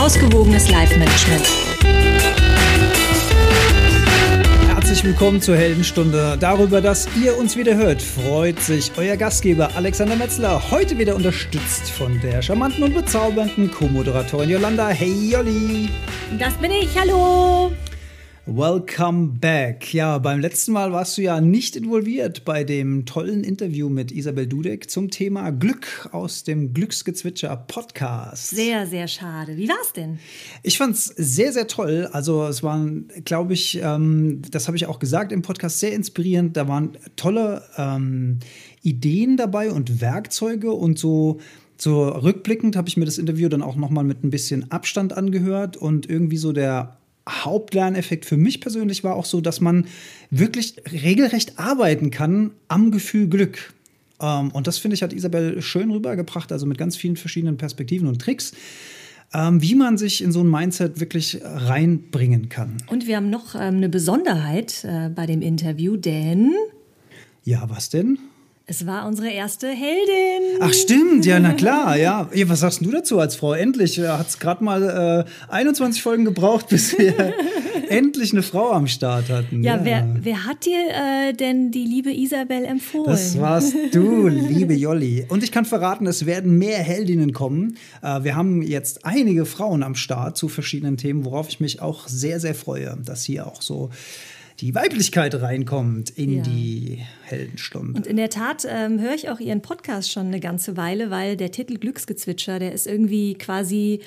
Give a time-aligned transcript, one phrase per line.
[0.00, 1.46] ausgewogenes Live-Management.
[4.68, 6.38] Herzlich willkommen zur Heldenstunde.
[6.40, 10.70] Darüber, dass ihr uns wieder hört, freut sich euer Gastgeber Alexander Metzler.
[10.70, 14.88] Heute wieder unterstützt von der charmanten und bezaubernden Co-Moderatorin Yolanda.
[14.88, 15.90] Hey Jolli!
[16.38, 17.70] Das bin ich, hallo!
[18.46, 19.92] Welcome back.
[19.92, 24.46] Ja, beim letzten Mal warst du ja nicht involviert bei dem tollen Interview mit Isabel
[24.46, 28.48] Dudek zum Thema Glück aus dem Glücksgezwitscher Podcast.
[28.48, 29.58] Sehr, sehr schade.
[29.58, 30.18] Wie war's denn?
[30.62, 32.08] Ich fand's sehr, sehr toll.
[32.12, 36.56] Also es waren, glaube ich, ähm, das habe ich auch gesagt im Podcast, sehr inspirierend.
[36.56, 38.38] Da waren tolle ähm,
[38.82, 41.40] Ideen dabei und Werkzeuge und so
[41.76, 45.14] so rückblickend habe ich mir das Interview dann auch noch mal mit ein bisschen Abstand
[45.14, 49.86] angehört und irgendwie so der Hauptlerneffekt für mich persönlich war auch so, dass man
[50.30, 53.72] wirklich regelrecht arbeiten kann am Gefühl Glück.
[54.20, 58.08] Ähm, und das finde ich, hat Isabel schön rübergebracht, also mit ganz vielen verschiedenen Perspektiven
[58.08, 58.52] und Tricks.
[59.32, 62.78] Ähm, wie man sich in so ein Mindset wirklich reinbringen kann.
[62.88, 66.52] Und wir haben noch ähm, eine Besonderheit äh, bei dem Interview, denn.
[67.44, 68.18] Ja, was denn?
[68.70, 70.60] Es war unsere erste Heldin.
[70.60, 72.30] Ach stimmt, ja, na klar, ja.
[72.44, 73.52] Was sagst du dazu als Frau?
[73.52, 77.34] Endlich hat es gerade mal äh, 21 Folgen gebraucht, bis wir
[77.88, 79.64] endlich eine Frau am Start hatten.
[79.64, 79.84] Ja, ja.
[79.84, 83.10] Wer, wer, hat dir äh, denn die liebe Isabel empfohlen?
[83.10, 85.26] Das warst du, liebe Jolli.
[85.28, 87.76] Und ich kann verraten, es werden mehr Heldinnen kommen.
[88.02, 92.06] Äh, wir haben jetzt einige Frauen am Start zu verschiedenen Themen, worauf ich mich auch
[92.06, 93.90] sehr, sehr freue, dass hier auch so
[94.60, 96.42] die Weiblichkeit reinkommt in ja.
[96.42, 97.96] die Heldenstunde.
[97.96, 101.36] Und in der Tat ähm, höre ich auch Ihren Podcast schon eine ganze Weile, weil
[101.36, 104.00] der Titel Glücksgezwitscher, der ist irgendwie quasi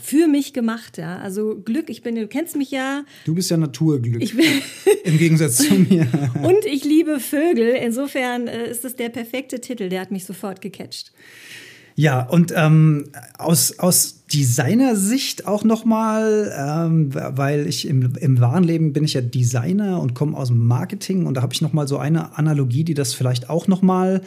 [0.00, 1.18] für mich gemacht, ja.
[1.18, 3.04] Also Glück, ich bin, du kennst mich ja.
[3.24, 4.22] Du bist ja Naturglück.
[4.22, 4.46] Ich bin
[5.04, 6.06] Im Gegensatz zu mir.
[6.42, 7.74] Und ich liebe Vögel.
[7.74, 11.12] Insofern äh, ist das der perfekte Titel, der hat mich sofort gecatcht.
[11.96, 18.92] Ja, und ähm, aus, aus Designersicht auch nochmal, ähm, weil ich im, im wahren Leben
[18.92, 21.98] bin ich ja Designer und komme aus dem Marketing und da habe ich nochmal so
[21.98, 24.22] eine Analogie, die das vielleicht auch nochmal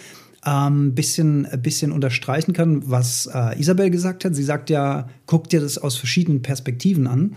[0.46, 4.34] ähm, bisschen, bisschen unterstreichen kann, was äh, Isabel gesagt hat.
[4.34, 7.36] Sie sagt ja, guck dir das aus verschiedenen Perspektiven an.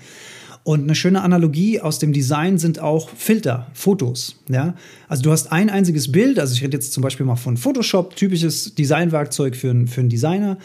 [0.62, 4.36] Und eine schöne Analogie aus dem Design sind auch Filter, Fotos.
[4.48, 4.74] Ja?
[5.08, 8.16] Also du hast ein einziges Bild, also ich rede jetzt zum Beispiel mal von Photoshop,
[8.16, 10.56] typisches Designwerkzeug für, für einen Designer.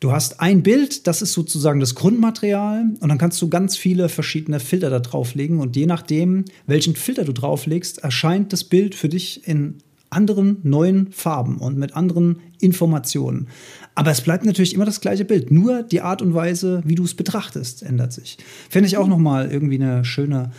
[0.00, 4.08] Du hast ein Bild, das ist sozusagen das Grundmaterial und dann kannst du ganz viele
[4.08, 9.08] verschiedene Filter da drauflegen und je nachdem, welchen Filter du drauflegst, erscheint das Bild für
[9.08, 9.78] dich in
[10.10, 13.48] anderen neuen Farben und mit anderen Informationen.
[13.94, 15.50] Aber es bleibt natürlich immer das gleiche Bild.
[15.50, 18.36] Nur die Art und Weise, wie du es betrachtest, ändert sich.
[18.68, 20.52] Finde ich auch nochmal irgendwie eine schöne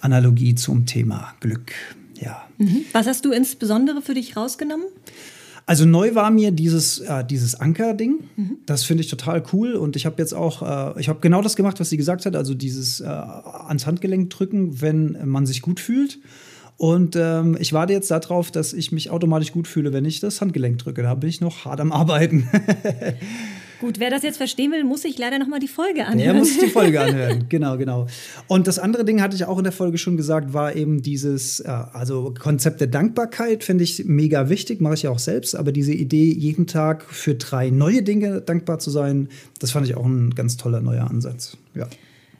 [0.00, 1.72] Analogie zum Thema Glück.
[2.20, 2.42] Ja.
[2.58, 2.84] Mhm.
[2.92, 4.86] Was hast du insbesondere für dich rausgenommen?
[5.66, 8.20] Also neu war mir dieses, äh, dieses Anker-Ding.
[8.36, 8.58] Mhm.
[8.66, 9.74] Das finde ich total cool.
[9.74, 12.36] Und ich habe jetzt auch, äh, ich habe genau das gemacht, was sie gesagt hat.
[12.36, 16.18] Also dieses äh, ans Handgelenk drücken, wenn man sich gut fühlt.
[16.76, 20.40] Und ähm, ich warte jetzt darauf, dass ich mich automatisch gut fühle, wenn ich das
[20.40, 21.02] Handgelenk drücke.
[21.02, 22.48] Da bin ich noch hart am Arbeiten.
[23.82, 26.20] Gut, wer das jetzt verstehen will, muss sich leider noch mal die Folge anhören.
[26.20, 28.06] Er muss die Folge anhören, genau, genau.
[28.46, 31.58] Und das andere Ding hatte ich auch in der Folge schon gesagt, war eben dieses,
[31.58, 35.72] äh, also Konzept der Dankbarkeit finde ich mega wichtig, mache ich ja auch selbst, aber
[35.72, 39.28] diese Idee, jeden Tag für drei neue Dinge dankbar zu sein,
[39.58, 41.56] das fand ich auch ein ganz toller neuer Ansatz.
[41.74, 41.88] Ja.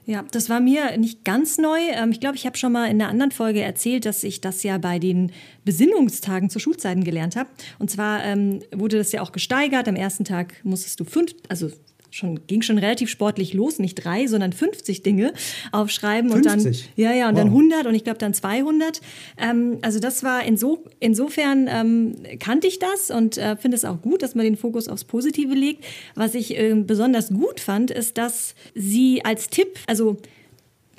[0.05, 1.79] Ja, das war mir nicht ganz neu.
[1.93, 4.63] Ähm, ich glaube, ich habe schon mal in einer anderen Folge erzählt, dass ich das
[4.65, 5.31] ja bei den
[5.65, 7.49] Besinnungstagen zu Schulzeiten gelernt habe.
[7.79, 9.87] Und zwar ähm, wurde das ja auch gesteigert.
[9.87, 11.71] Am ersten Tag musstest du fünf, also
[12.13, 15.33] schon, ging schon relativ sportlich los, nicht drei, sondern 50 Dinge
[15.73, 16.53] aufschreiben 50?
[16.53, 17.43] und dann, ja, ja, und wow.
[17.43, 19.01] dann 100 und ich glaube dann 200.
[19.39, 24.01] Ähm, also das war inso, insofern ähm, kannte ich das und äh, finde es auch
[24.03, 25.85] gut, dass man den Fokus aufs Positive legt.
[26.15, 30.19] Was ich äh, besonders gut fand, ist, dass sie als Tipp, also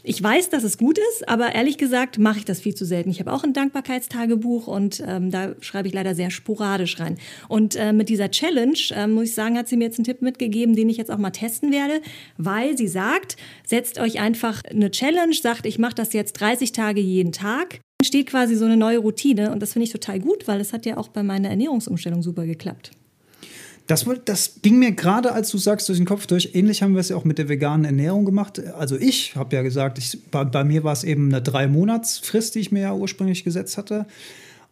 [0.03, 3.09] ich weiß, dass es gut ist, aber ehrlich gesagt mache ich das viel zu selten.
[3.09, 7.17] Ich habe auch ein Dankbarkeitstagebuch und ähm, da schreibe ich leider sehr sporadisch rein.
[7.47, 10.21] Und äh, mit dieser Challenge, äh, muss ich sagen, hat sie mir jetzt einen Tipp
[10.21, 12.01] mitgegeben, den ich jetzt auch mal testen werde,
[12.37, 16.99] weil sie sagt, setzt euch einfach eine Challenge, sagt, ich mache das jetzt 30 Tage
[16.99, 20.59] jeden Tag entsteht quasi so eine neue Routine und das finde ich total gut, weil
[20.59, 22.91] es hat ja auch bei meiner Ernährungsumstellung super geklappt.
[23.87, 26.51] Das, das ging mir gerade, als du sagst, durch den Kopf durch.
[26.53, 28.61] Ähnlich haben wir es ja auch mit der veganen Ernährung gemacht.
[28.75, 32.59] Also ich habe ja gesagt, ich, bei, bei, mir war es eben eine Drei-Monats-Frist, die
[32.59, 34.05] ich mir ja ursprünglich gesetzt hatte.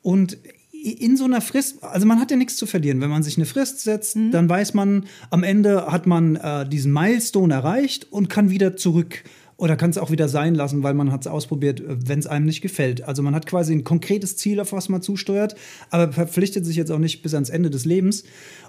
[0.02, 0.38] Und
[0.72, 3.02] in so einer Frist, also man hat ja nichts zu verlieren.
[3.02, 4.32] Wenn man sich eine Frist setzt, mhm.
[4.32, 9.24] dann weiß man, am Ende hat man äh, diesen Milestone erreicht und kann wieder zurück
[9.62, 12.48] oder kann es auch wieder sein lassen, weil man hat es ausprobiert, wenn es einem
[12.48, 13.08] nicht gefällt.
[13.08, 15.54] Also man hat quasi ein konkretes Ziel, auf was man zusteuert,
[15.92, 18.24] aber verpflichtet sich jetzt auch nicht bis ans Ende des Lebens.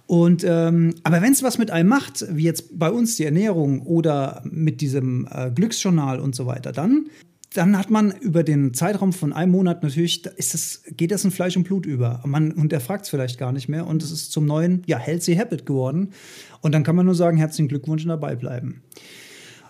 [0.07, 3.81] Und ähm, aber wenn es was mit einem macht, wie jetzt bei uns die Ernährung
[3.87, 7.07] oder mit diesem äh, Glücksjournal und so weiter, dann
[7.55, 11.31] dann hat man über den Zeitraum von einem Monat natürlich, ist das, geht das in
[11.31, 12.23] Fleisch und Blut über.
[12.25, 15.67] Man hinterfragt es vielleicht gar nicht mehr und es ist zum neuen, ja, healthy habit
[15.67, 16.13] geworden.
[16.63, 18.83] Und dann kann man nur sagen, herzlichen Glückwunsch und dabei bleiben.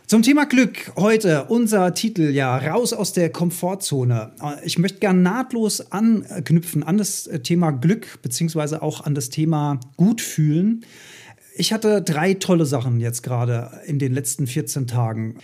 [0.06, 4.32] Zum Thema Glück heute unser Titel ja raus aus der Komfortzone.
[4.64, 10.84] Ich möchte gern nahtlos anknüpfen an das Thema Glück beziehungsweise auch an das Thema Gutfühlen.
[11.56, 15.37] Ich hatte drei tolle Sachen jetzt gerade in den letzten 14 Tagen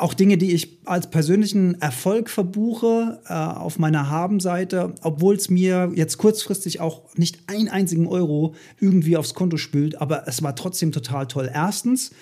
[0.00, 5.92] auch Dinge, die ich als persönlichen Erfolg verbuche äh, auf meiner Habenseite, obwohl es mir
[5.94, 10.92] jetzt kurzfristig auch nicht einen einzigen Euro irgendwie aufs Konto spült, aber es war trotzdem
[10.92, 11.50] total toll.
[11.52, 12.12] Erstens,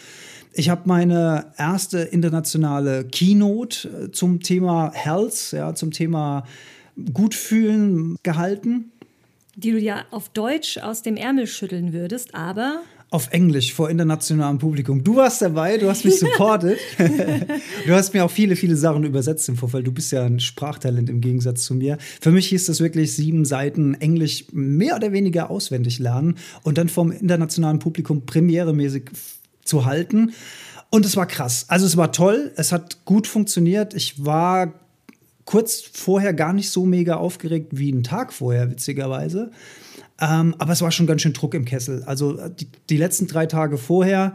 [0.52, 6.44] ich habe meine erste internationale Keynote äh, zum Thema Health, ja, zum Thema
[7.12, 8.90] Gutfühlen gehalten.
[9.56, 14.58] Die du ja auf Deutsch aus dem Ärmel schütteln würdest, aber auf Englisch vor internationalem
[14.58, 15.02] Publikum.
[15.02, 16.78] Du warst dabei, du hast mich supportet.
[17.86, 19.86] du hast mir auch viele, viele Sachen übersetzt im Vorfeld.
[19.86, 21.96] Du bist ja ein Sprachtalent im Gegensatz zu mir.
[22.20, 26.88] Für mich hieß das wirklich sieben Seiten Englisch mehr oder weniger auswendig lernen und dann
[26.88, 29.10] vom internationalen Publikum premieremäßig
[29.68, 30.32] zu halten.
[30.90, 31.66] Und es war krass.
[31.68, 33.94] Also es war toll, es hat gut funktioniert.
[33.94, 34.72] Ich war
[35.44, 39.50] kurz vorher gar nicht so mega aufgeregt wie einen Tag vorher, witzigerweise.
[40.20, 42.02] Ähm, aber es war schon ganz schön Druck im Kessel.
[42.04, 44.34] Also die, die letzten drei Tage vorher,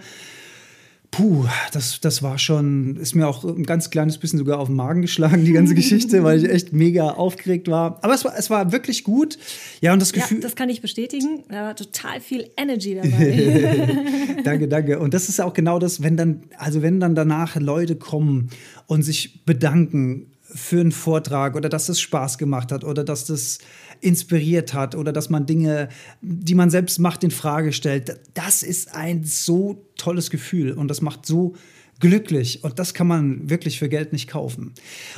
[1.14, 4.76] puh, das, das war schon, ist mir auch ein ganz kleines bisschen sogar auf den
[4.76, 8.00] Magen geschlagen, die ganze Geschichte, weil ich echt mega aufgeregt war.
[8.02, 9.38] Aber es war, es war wirklich gut.
[9.80, 10.38] Ja, und das Gefühl.
[10.38, 11.44] Ja, das kann ich bestätigen.
[11.50, 13.88] Da war total viel Energy dabei.
[14.44, 15.00] danke, danke.
[15.00, 18.50] Und das ist auch genau das, wenn dann, also wenn dann danach Leute kommen
[18.88, 23.60] und sich bedanken für einen Vortrag oder dass es Spaß gemacht hat oder dass das
[24.02, 25.90] inspiriert hat oder dass man Dinge,
[26.22, 28.20] die man selbst macht, in Frage stellt.
[28.34, 31.54] Das ist ein so tolles Gefühl und das macht so
[32.00, 34.74] glücklich und das kann man wirklich für Geld nicht kaufen.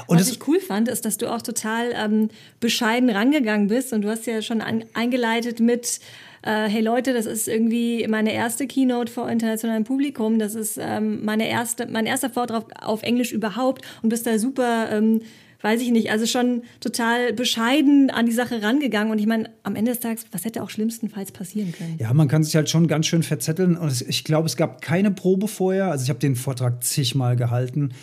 [0.08, 2.30] Und Was ich cool fand, ist, dass du auch total ähm,
[2.60, 4.62] bescheiden rangegangen bist und du hast ja schon
[4.94, 6.00] eingeleitet mit
[6.46, 11.26] äh, hey Leute, das ist irgendwie meine erste Keynote vor internationalem Publikum, das ist ähm,
[11.26, 15.22] meine erste, mein erster Vortrag auf Englisch überhaupt und bist da super ähm,
[15.66, 19.12] weiß ich nicht, also schon total bescheiden an die Sache rangegangen.
[19.12, 21.96] Und ich meine, am Ende des Tages, was hätte auch schlimmstenfalls passieren können?
[21.98, 23.76] Ja, man kann sich halt schon ganz schön verzetteln.
[23.76, 25.90] Und ich glaube, es gab keine Probe vorher.
[25.90, 27.94] Also ich habe den Vortrag zigmal gehalten.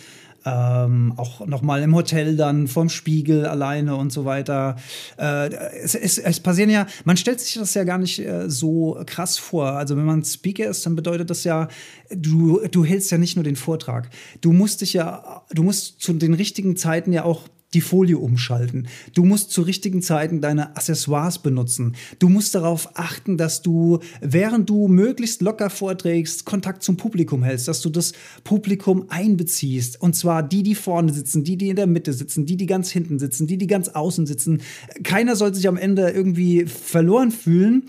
[0.45, 4.75] Ähm, auch nochmal im Hotel dann vorm Spiegel alleine und so weiter.
[5.17, 9.01] Äh, es, es, es, passieren ja, man stellt sich das ja gar nicht äh, so
[9.05, 9.67] krass vor.
[9.71, 11.69] Also wenn man Speaker ist, dann bedeutet das ja,
[12.09, 14.09] du, du hältst ja nicht nur den Vortrag.
[14.41, 18.87] Du musst dich ja, du musst zu den richtigen Zeiten ja auch die Folie umschalten.
[19.13, 21.95] Du musst zu richtigen Zeiten deine Accessoires benutzen.
[22.19, 27.67] Du musst darauf achten, dass du, während du möglichst locker vorträgst, Kontakt zum Publikum hältst,
[27.67, 30.01] dass du das Publikum einbeziehst.
[30.01, 32.91] Und zwar die, die vorne sitzen, die, die in der Mitte sitzen, die, die ganz
[32.91, 34.61] hinten sitzen, die, die ganz außen sitzen.
[35.03, 37.83] Keiner soll sich am Ende irgendwie verloren fühlen.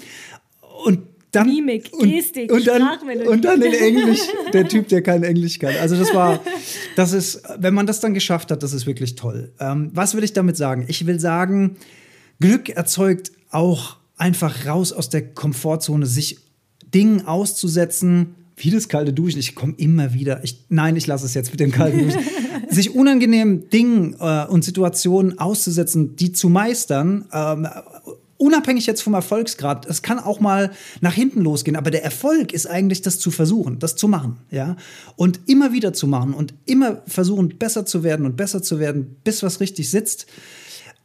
[0.85, 4.21] Und dann, Mimik, Gestik, und, und, dann, und dann in Englisch,
[4.53, 5.75] der Typ, der kein Englisch kann.
[5.81, 6.41] Also das war,
[6.97, 9.53] das ist, wenn man das dann geschafft hat, das ist wirklich toll.
[9.61, 10.85] Ähm, was will ich damit sagen?
[10.89, 11.77] Ich will sagen,
[12.41, 16.39] Glück erzeugt auch einfach raus aus der Komfortzone, sich
[16.93, 19.41] Dingen auszusetzen, wie das kalte Duschen.
[19.41, 20.43] Ich komme immer wieder.
[20.45, 22.21] Ich, nein, ich lasse es jetzt mit dem kalten Duschen.
[22.71, 27.67] sich unangenehmen Dingen äh, und Situationen auszusetzen, die zu meistern, ähm,
[28.45, 30.71] unabhängig jetzt vom Erfolgsgrad, es kann auch mal
[31.01, 34.77] nach hinten losgehen, aber der Erfolg ist eigentlich das zu versuchen, das zu machen, ja?
[35.17, 39.17] Und immer wieder zu machen und immer versuchen, besser zu werden und besser zu werden,
[39.25, 40.27] bis was richtig sitzt.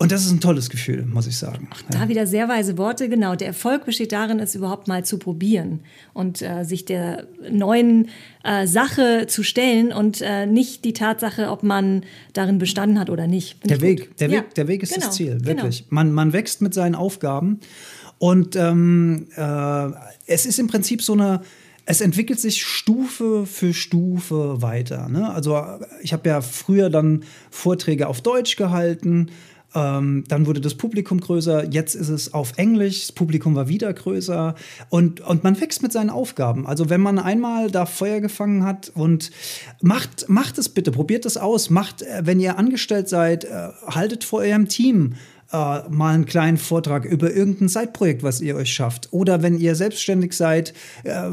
[0.01, 1.67] Und das ist ein tolles Gefühl, muss ich sagen.
[1.71, 3.35] Ach, da wieder sehr weise Worte, genau.
[3.35, 5.81] Der Erfolg besteht darin, es überhaupt mal zu probieren
[6.13, 8.07] und äh, sich der neuen
[8.45, 13.27] äh, Sache zu stellen und äh, nicht die Tatsache, ob man darin bestanden hat oder
[13.27, 13.57] nicht.
[13.59, 14.37] Find der Weg, der, ja.
[14.39, 15.05] Weg, der Weg ist genau.
[15.05, 15.45] das Ziel, genau.
[15.45, 15.79] wirklich.
[15.79, 15.95] Genau.
[15.95, 17.59] Man, man wächst mit seinen Aufgaben
[18.19, 19.87] und ähm, äh,
[20.27, 21.41] es ist im Prinzip so eine
[21.85, 25.09] es entwickelt sich Stufe für Stufe weiter.
[25.09, 25.27] Ne?
[25.27, 25.59] Also
[26.03, 29.31] ich habe ja früher dann Vorträge auf Deutsch gehalten,
[29.75, 33.93] ähm, dann wurde das Publikum größer, jetzt ist es auf Englisch, das Publikum war wieder
[33.93, 34.55] größer.
[34.89, 36.65] Und, und man wächst mit seinen Aufgaben.
[36.65, 39.31] Also wenn man einmal da Feuer gefangen hat und
[39.81, 44.23] macht, macht es bitte, probiert es aus, macht, äh, wenn ihr angestellt seid, äh, haltet
[44.23, 45.15] vor eurem Team
[45.51, 49.09] äh, mal einen kleinen Vortrag über irgendein Zeitprojekt, was ihr euch schafft.
[49.11, 50.73] Oder wenn ihr selbstständig seid,
[51.03, 51.29] äh,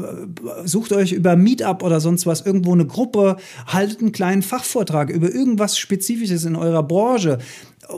[0.65, 5.31] sucht euch über Meetup oder sonst was irgendwo eine Gruppe, haltet einen kleinen Fachvortrag über
[5.31, 7.39] irgendwas Spezifisches in eurer Branche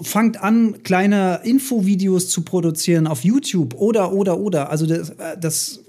[0.01, 4.69] fangt an, kleine Infovideos zu produzieren auf YouTube oder, oder, oder.
[4.69, 5.81] Also das, äh, das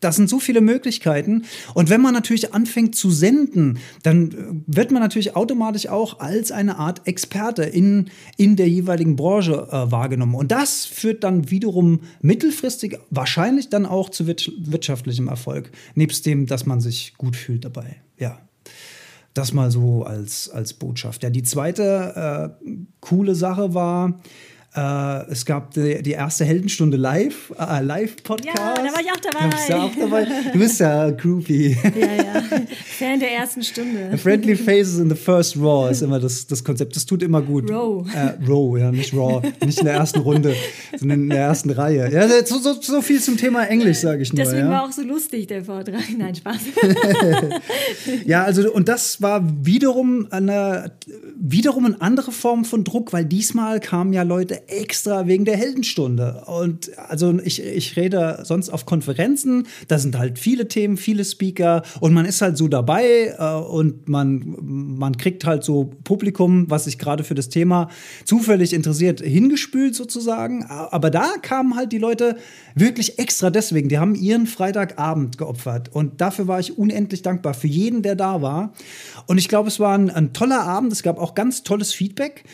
[0.00, 1.44] das sind so viele Möglichkeiten.
[1.74, 4.34] Und wenn man natürlich anfängt zu senden, dann äh,
[4.66, 9.92] wird man natürlich automatisch auch als eine Art Experte in, in der jeweiligen Branche äh,
[9.92, 10.34] wahrgenommen.
[10.34, 16.66] Und das führt dann wiederum mittelfristig wahrscheinlich dann auch zu wirtschaftlichem Erfolg, nebst dem, dass
[16.66, 17.96] man sich gut fühlt dabei.
[18.18, 18.40] Ja.
[19.34, 21.22] Das mal so als, als Botschaft.
[21.22, 22.66] Ja, die zweite äh,
[23.00, 24.20] coole Sache war,
[24.76, 28.56] äh, es gab die, die, erste Heldenstunde live, äh, Live-Podcast.
[28.56, 29.50] Ja, da war ich auch dabei.
[29.66, 30.28] Du, auch dabei.
[30.52, 31.76] du bist ja groupie.
[31.82, 32.42] Ja, ja.
[32.86, 34.16] Fan der ersten Stunde.
[34.16, 36.94] Friendly Faces in the First Raw ist immer das, das Konzept.
[36.94, 37.68] Das tut immer gut.
[37.68, 38.06] Row.
[38.14, 39.42] Äh, Row, ja, nicht Raw.
[39.64, 40.54] Nicht in der ersten Runde,
[40.96, 42.08] sondern in der ersten Reihe.
[42.12, 44.44] Ja, so, so, so viel zum Thema Englisch, sage ich nur.
[44.44, 44.70] Deswegen ja.
[44.70, 46.02] war auch so lustig der Vortrag.
[46.16, 46.60] Nein, Spaß.
[48.24, 50.92] ja, also, und das war wiederum eine,
[51.36, 56.44] wiederum eine andere Form von Druck, weil diesmal kamen ja Leute extra wegen der Heldenstunde.
[56.46, 61.82] Und also ich, ich rede sonst auf Konferenzen, da sind halt viele Themen, viele Speaker
[62.00, 66.84] und man ist halt so dabei äh, und man, man kriegt halt so Publikum, was
[66.84, 67.88] sich gerade für das Thema
[68.24, 70.64] zufällig interessiert, hingespült sozusagen.
[70.64, 72.36] Aber da kamen halt die Leute
[72.74, 73.88] wirklich extra deswegen.
[73.88, 75.90] Die haben ihren Freitagabend geopfert.
[75.92, 78.72] Und dafür war ich unendlich dankbar für jeden, der da war.
[79.26, 80.92] Und ich glaube, es war ein, ein toller Abend.
[80.92, 82.44] Es gab auch ganz tolles Feedback.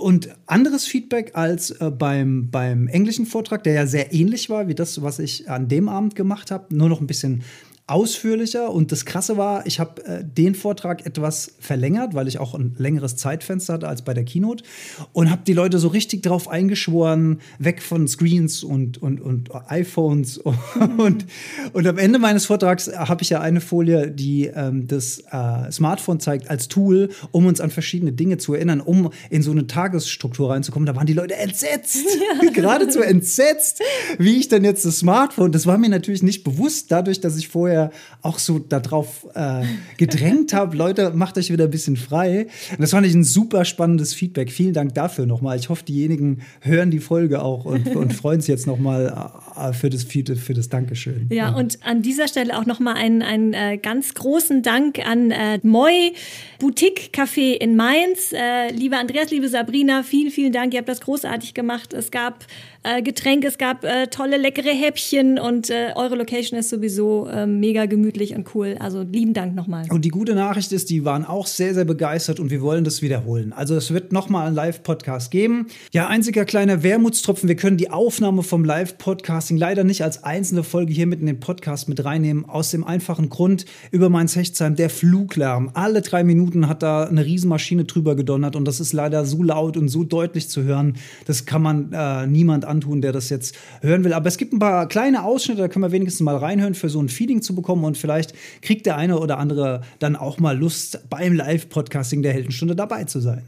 [0.00, 4.74] Und anderes Feedback als äh, beim, beim englischen Vortrag, der ja sehr ähnlich war wie
[4.74, 7.42] das, was ich an dem Abend gemacht habe, nur noch ein bisschen
[7.90, 8.70] ausführlicher.
[8.70, 12.74] Und das Krasse war, ich habe äh, den Vortrag etwas verlängert, weil ich auch ein
[12.78, 14.64] längeres Zeitfenster hatte als bei der Keynote.
[15.12, 20.40] Und habe die Leute so richtig drauf eingeschworen, weg von Screens und, und, und iPhones.
[20.96, 21.26] Und,
[21.72, 26.20] und am Ende meines Vortrags habe ich ja eine Folie, die ähm, das äh, Smartphone
[26.20, 30.50] zeigt als Tool, um uns an verschiedene Dinge zu erinnern, um in so eine Tagesstruktur
[30.50, 30.86] reinzukommen.
[30.86, 32.04] Da waren die Leute entsetzt,
[32.42, 32.50] ja.
[32.52, 33.82] geradezu entsetzt,
[34.18, 37.48] wie ich dann jetzt das Smartphone, das war mir natürlich nicht bewusst, dadurch, dass ich
[37.48, 37.79] vorher
[38.22, 39.64] auch so darauf äh,
[39.96, 42.46] gedrängt habe, Leute, macht euch wieder ein bisschen frei.
[42.70, 44.52] Und das fand ich ein super spannendes Feedback.
[44.52, 45.58] Vielen Dank dafür nochmal.
[45.58, 49.90] Ich hoffe, diejenigen hören die Folge auch und, und freuen sich jetzt nochmal äh, für
[49.90, 51.26] das, für das Dankeschön.
[51.30, 55.30] Ja, ja, und an dieser Stelle auch nochmal einen, einen äh, ganz großen Dank an
[55.30, 56.12] äh, Moi
[56.58, 58.32] Boutique Café in Mainz.
[58.32, 60.74] Äh, liebe Andreas, liebe Sabrina, vielen, vielen Dank.
[60.74, 61.94] Ihr habt das großartig gemacht.
[61.94, 62.44] Es gab
[62.82, 67.46] äh, Getränke, es gab äh, tolle, leckere Häppchen und äh, eure Location ist sowieso äh,
[67.46, 68.76] mega gemütlich und cool.
[68.80, 69.86] Also lieben Dank nochmal.
[69.90, 73.02] Und die gute Nachricht ist, die waren auch sehr, sehr begeistert und wir wollen das
[73.02, 73.52] wiederholen.
[73.52, 75.66] Also es wird nochmal einen Live-Podcast geben.
[75.92, 80.92] Ja, einziger kleiner Wermutstropfen, wir können die Aufnahme vom Live-Podcasting leider nicht als einzelne Folge
[80.92, 84.88] hier mit in den Podcast mit reinnehmen, aus dem einfachen Grund, über mein Hechtsheim, der
[84.88, 85.70] Fluglärm.
[85.74, 89.76] Alle drei Minuten hat da eine Riesenmaschine drüber gedonnert und das ist leider so laut
[89.76, 90.94] und so deutlich zu hören,
[91.26, 94.14] das kann man äh, niemand antun, der das jetzt hören will.
[94.14, 97.02] Aber es gibt ein paar kleine Ausschnitte, da können wir wenigstens mal reinhören, für so
[97.02, 97.84] ein Feeding zu bekommen.
[97.84, 102.74] Und vielleicht kriegt der eine oder andere dann auch mal Lust, beim Live-Podcasting der Heldenstunde
[102.74, 103.44] dabei zu sein.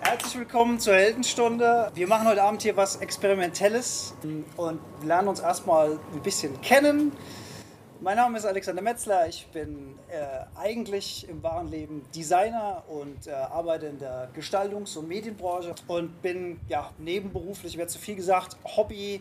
[0.00, 1.90] Herzlich willkommen zur Heldenstunde.
[1.94, 4.14] Wir machen heute Abend hier was Experimentelles
[4.56, 7.12] und lernen uns erstmal ein bisschen kennen.
[8.02, 9.28] Mein Name ist Alexander Metzler.
[9.28, 15.06] Ich bin äh, eigentlich im wahren Leben Designer und äh, arbeite in der Gestaltungs- und
[15.06, 19.20] Medienbranche und bin ja nebenberuflich, wäre zu viel gesagt, Hobby,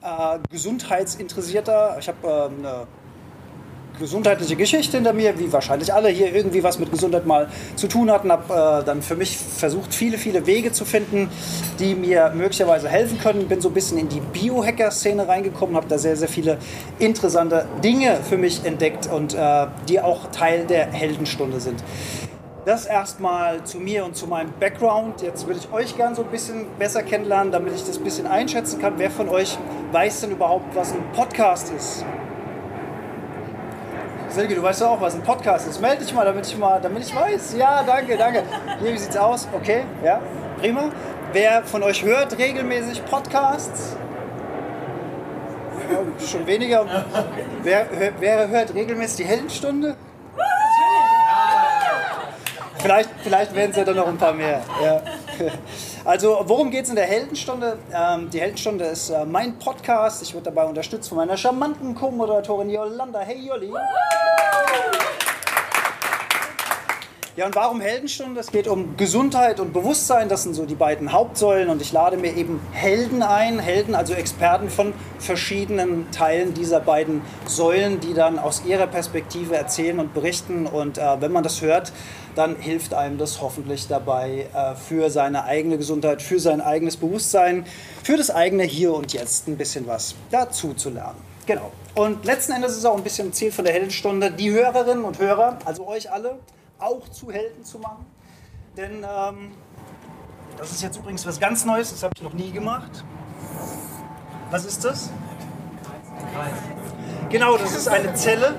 [0.00, 1.96] äh, Gesundheitsinteressierter.
[1.98, 2.86] Ich habe ähm, eine
[4.00, 8.10] gesundheitliche Geschichte hinter mir, wie wahrscheinlich alle hier irgendwie was mit Gesundheit mal zu tun
[8.10, 8.32] hatten.
[8.32, 11.28] Habe äh, dann für mich versucht, viele, viele Wege zu finden,
[11.78, 13.46] die mir möglicherweise helfen können.
[13.46, 16.58] Bin so ein bisschen in die Biohacker-Szene reingekommen, habe da sehr, sehr viele
[16.98, 21.82] interessante Dinge für mich entdeckt und äh, die auch Teil der Heldenstunde sind.
[22.66, 25.22] Das erstmal zu mir und zu meinem Background.
[25.22, 28.26] Jetzt würde ich euch gerne so ein bisschen besser kennenlernen, damit ich das ein bisschen
[28.26, 28.94] einschätzen kann.
[28.98, 29.56] Wer von euch
[29.92, 32.04] weiß denn überhaupt, was ein Podcast ist?
[34.30, 35.80] Silke, du weißt ja auch, was ein Podcast ist.
[35.80, 37.56] Melde dich mal, damit ich mal, damit ich weiß.
[37.58, 38.44] Ja, danke, danke.
[38.80, 39.48] Hier, wie sieht's aus?
[39.52, 40.20] Okay, ja,
[40.60, 40.84] prima.
[41.32, 43.96] Wer von euch hört regelmäßig Podcasts?
[45.90, 46.86] Ja, schon weniger.
[47.64, 47.86] Wer,
[48.20, 49.96] wer hört regelmäßig die Heldenstunde?
[52.78, 54.62] Vielleicht, vielleicht werden es ja dann noch ein paar mehr.
[54.82, 55.02] Ja.
[56.04, 57.78] Also, worum geht es in der Heldenstunde?
[57.94, 60.22] Ähm, die Heldenstunde ist äh, mein Podcast.
[60.22, 63.20] Ich werde dabei unterstützt von meiner charmanten Co-Moderatorin Yolanda.
[63.20, 63.70] Hey Jolli!
[67.36, 68.40] Ja, und warum Heldenstunde?
[68.40, 70.28] Es geht um Gesundheit und Bewusstsein.
[70.28, 71.68] Das sind so die beiden Hauptsäulen.
[71.68, 73.60] Und ich lade mir eben Helden ein.
[73.60, 80.00] Helden, also Experten von verschiedenen Teilen dieser beiden Säulen, die dann aus ihrer Perspektive erzählen
[80.00, 80.66] und berichten.
[80.66, 81.92] Und äh, wenn man das hört,
[82.34, 87.64] dann hilft einem das hoffentlich dabei, äh, für seine eigene Gesundheit, für sein eigenes Bewusstsein,
[88.02, 91.18] für das eigene Hier und Jetzt ein bisschen was dazu zu lernen.
[91.46, 91.70] Genau.
[91.94, 95.20] Und letzten Endes ist es auch ein bisschen Ziel von der Heldenstunde, die Hörerinnen und
[95.20, 96.38] Hörer, also euch alle,
[96.80, 98.06] auch zu Helden zu machen.
[98.76, 99.52] Denn ähm,
[100.58, 103.04] das ist jetzt übrigens was ganz Neues, das habe ich noch nie gemacht.
[104.50, 105.10] Was ist das?
[107.28, 108.54] Genau, das ist eine Zelle.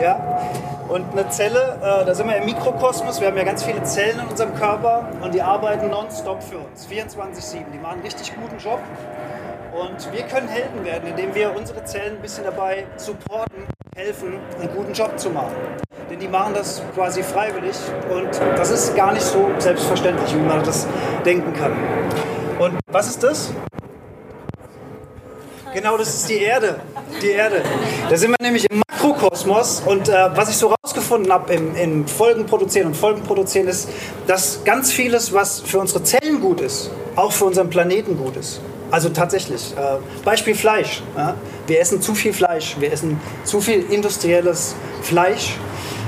[0.00, 0.40] Ja.
[0.88, 4.18] Und eine Zelle, äh, da sind wir im Mikrokosmos, wir haben ja ganz viele Zellen
[4.18, 7.70] in unserem Körper und die arbeiten nonstop für uns, 24-7.
[7.72, 8.80] Die machen einen richtig guten Job.
[9.72, 14.74] Und wir können Helden werden, indem wir unsere Zellen ein bisschen dabei supporten, helfen, einen
[14.74, 15.54] guten Job zu machen.
[16.10, 17.76] Denn die machen das quasi freiwillig
[18.10, 20.86] und das ist gar nicht so selbstverständlich, wie man das
[21.24, 21.72] denken kann.
[22.58, 23.52] Und was ist das?
[25.72, 26.80] Genau, das ist die Erde.
[27.22, 27.62] Die Erde.
[28.08, 32.08] Da sind wir nämlich im Makrokosmos und äh, was ich so rausgefunden habe im, im
[32.08, 33.88] Folgen produzieren und Folgen produzieren ist,
[34.26, 38.60] dass ganz vieles, was für unsere Zellen gut ist, auch für unseren Planeten gut ist.
[38.90, 39.74] Also tatsächlich.
[39.76, 41.02] Äh, Beispiel Fleisch.
[41.16, 41.34] Ja?
[41.66, 42.76] Wir essen zu viel Fleisch.
[42.78, 45.54] Wir essen zu viel industrielles Fleisch.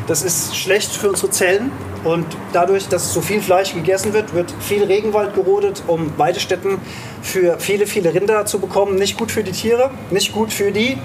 [0.07, 1.71] Das ist schlecht für unsere Zellen.
[2.05, 6.79] Und dadurch, dass so viel Fleisch gegessen wird, wird viel Regenwald gerodet, um Weidestätten
[7.23, 8.97] für viele, viele Rinder zu bekommen.
[8.97, 10.99] Nicht gut für die Tiere, nicht gut für die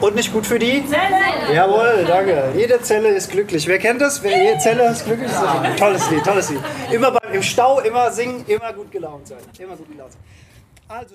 [0.00, 0.84] und nicht gut für die?
[0.86, 1.54] Zelle!
[1.54, 2.52] Jawohl, danke.
[2.56, 3.66] Jede Zelle ist glücklich.
[3.66, 4.22] Wer kennt das?
[4.22, 5.30] Wer, jede Zelle ist glücklich?
[5.30, 6.60] Ist tolles Lied, tolles Lied.
[6.90, 9.38] Immer beim, im Stau, immer singen, immer gut gelaunt sein.
[9.58, 10.22] Immer gut gelaunt sein.
[10.88, 11.14] Also,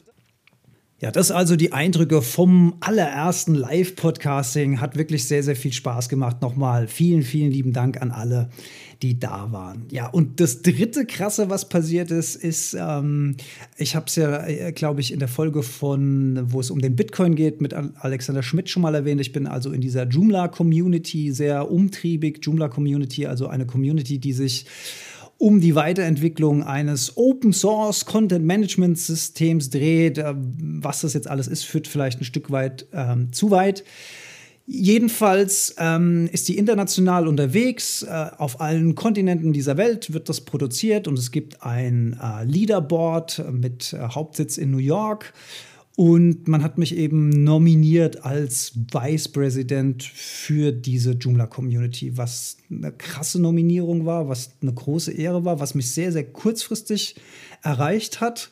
[1.04, 4.80] ja, das also die Eindrücke vom allerersten Live-Podcasting.
[4.80, 6.42] Hat wirklich sehr, sehr viel Spaß gemacht.
[6.42, 8.50] Nochmal vielen, vielen lieben Dank an alle,
[9.02, 9.86] die da waren.
[9.92, 13.36] Ja, und das dritte krasse, was passiert ist, ist, ähm,
[13.76, 16.96] ich habe es ja, äh, glaube ich, in der Folge von, wo es um den
[16.96, 19.20] Bitcoin geht, mit Alexander Schmidt schon mal erwähnt.
[19.20, 22.40] Ich bin also in dieser Joomla-Community sehr umtriebig.
[22.44, 24.66] Joomla-Community, also eine Community, die sich
[25.38, 30.18] um die Weiterentwicklung eines Open Source Content Management Systems dreht.
[30.18, 33.84] Äh, was das jetzt alles ist, führt vielleicht ein Stück weit ähm, zu weit.
[34.66, 38.04] Jedenfalls ähm, ist die international unterwegs.
[38.04, 43.44] Äh, auf allen Kontinenten dieser Welt wird das produziert und es gibt ein äh, Leaderboard
[43.52, 45.34] mit äh, Hauptsitz in New York.
[45.96, 53.40] Und man hat mich eben nominiert als Vice President für diese Joomla-Community, was eine krasse
[53.40, 57.16] Nominierung war, was eine große Ehre war, was mich sehr, sehr kurzfristig
[57.62, 58.52] erreicht hat.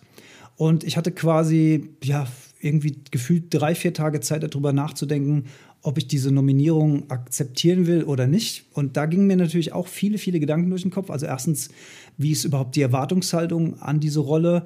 [0.56, 2.28] Und ich hatte quasi, ja,
[2.60, 5.46] irgendwie gefühlt drei, vier Tage Zeit darüber nachzudenken,
[5.82, 8.66] ob ich diese Nominierung akzeptieren will oder nicht.
[8.74, 11.10] Und da gingen mir natürlich auch viele, viele Gedanken durch den Kopf.
[11.10, 11.70] Also erstens,
[12.18, 14.66] wie ist überhaupt die Erwartungshaltung an diese Rolle?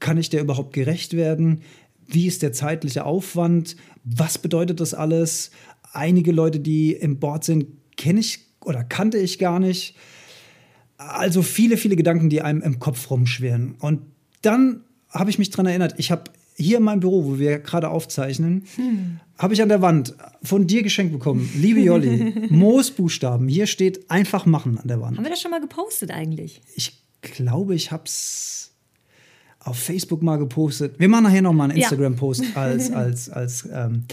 [0.00, 1.60] Kann ich der überhaupt gerecht werden?
[2.06, 3.76] Wie ist der zeitliche Aufwand?
[4.04, 5.50] Was bedeutet das alles?
[5.92, 7.66] Einige Leute, die im Board sind,
[7.96, 9.96] kenne ich oder kannte ich gar nicht.
[10.98, 13.76] Also viele, viele Gedanken, die einem im Kopf rumschwirren.
[13.78, 14.02] Und
[14.42, 16.24] dann habe ich mich daran erinnert, ich habe
[16.56, 19.20] hier in meinem Büro, wo wir gerade aufzeichnen, hm.
[19.38, 21.50] habe ich an der Wand von dir geschenkt bekommen.
[21.54, 23.46] Liebe Jolli, Moosbuchstaben.
[23.48, 25.18] Hier steht einfach machen an der Wand.
[25.18, 26.62] Haben wir das schon mal gepostet eigentlich?
[26.74, 28.72] Ich glaube, ich habe es
[29.66, 30.98] auf Facebook mal gepostet.
[30.98, 32.54] Wir machen nachher noch mal einen Instagram-Post ja.
[32.62, 34.04] als, als, als ähm,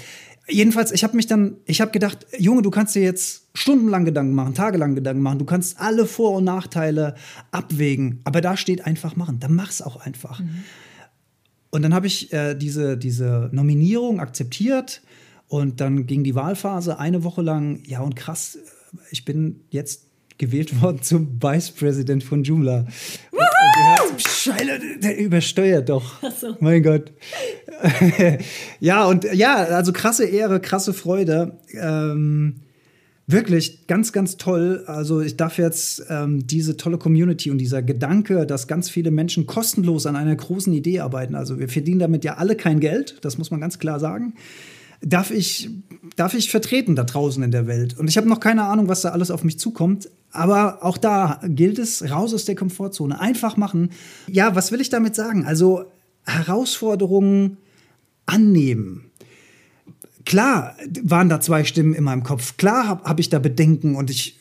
[0.50, 4.36] Jedenfalls, ich habe mich dann, ich habe gedacht, Junge, du kannst dir jetzt stundenlang Gedanken
[4.36, 7.16] machen, tagelang Gedanken machen, du kannst alle Vor- und Nachteile
[7.52, 10.42] abwägen, aber da steht einfach machen, dann mach's auch einfach.
[10.42, 10.64] Mhm.
[11.70, 15.02] Und dann habe ich äh, diese, diese Nominierung akzeptiert
[15.48, 17.82] und dann ging die Wahlphase eine Woche lang.
[17.86, 18.60] Ja, und krass,
[19.12, 22.86] ich bin jetzt gewählt worden zum Vice President von Joomla.
[24.18, 26.22] Scheiße, der übersteuert doch.
[26.40, 26.56] So.
[26.60, 27.12] Mein Gott.
[28.80, 31.60] ja, und ja, also krasse Ehre, krasse Freude.
[31.74, 32.62] Ähm,
[33.26, 34.84] Wirklich ganz, ganz toll.
[34.86, 39.46] Also ich darf jetzt ähm, diese tolle Community und dieser Gedanke, dass ganz viele Menschen
[39.46, 41.34] kostenlos an einer großen Idee arbeiten.
[41.34, 44.34] Also wir verdienen damit ja alle kein Geld, das muss man ganz klar sagen.
[45.06, 45.70] Darf ich,
[46.16, 47.98] darf ich vertreten da draußen in der Welt.
[47.98, 50.10] Und ich habe noch keine Ahnung, was da alles auf mich zukommt.
[50.32, 53.20] Aber auch da gilt es, raus aus der Komfortzone.
[53.20, 53.92] Einfach machen.
[54.28, 55.46] Ja, was will ich damit sagen?
[55.46, 55.86] Also
[56.26, 57.58] Herausforderungen
[58.26, 59.12] annehmen
[60.26, 62.56] Klar waren da zwei Stimmen in meinem Kopf.
[62.58, 64.40] Klar habe hab ich da Bedenken und ich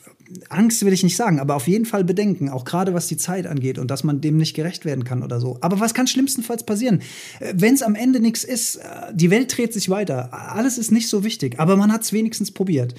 [0.49, 3.47] Angst will ich nicht sagen, aber auf jeden Fall Bedenken, auch gerade was die Zeit
[3.47, 5.57] angeht und dass man dem nicht gerecht werden kann oder so.
[5.61, 7.01] Aber was kann schlimmstenfalls passieren?
[7.39, 8.81] Äh, Wenn es am Ende nichts ist, äh,
[9.13, 12.51] die Welt dreht sich weiter, alles ist nicht so wichtig, aber man hat es wenigstens
[12.51, 12.95] probiert.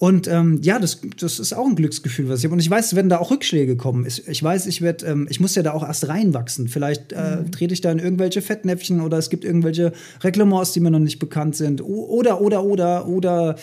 [0.00, 2.54] Und ähm, ja, das, das ist auch ein Glücksgefühl, was ich habe.
[2.54, 4.06] Und ich weiß, wenn da auch Rückschläge kommen.
[4.06, 6.68] Ich, ich weiß, ich werde, ähm, ich muss ja da auch erst reinwachsen.
[6.68, 7.52] Vielleicht äh, mhm.
[7.52, 9.92] trete ich da in irgendwelche Fettnäpfchen oder es gibt irgendwelche
[10.24, 11.82] Reglements, die mir noch nicht bekannt sind.
[11.82, 13.56] Oder, oder, oder, oder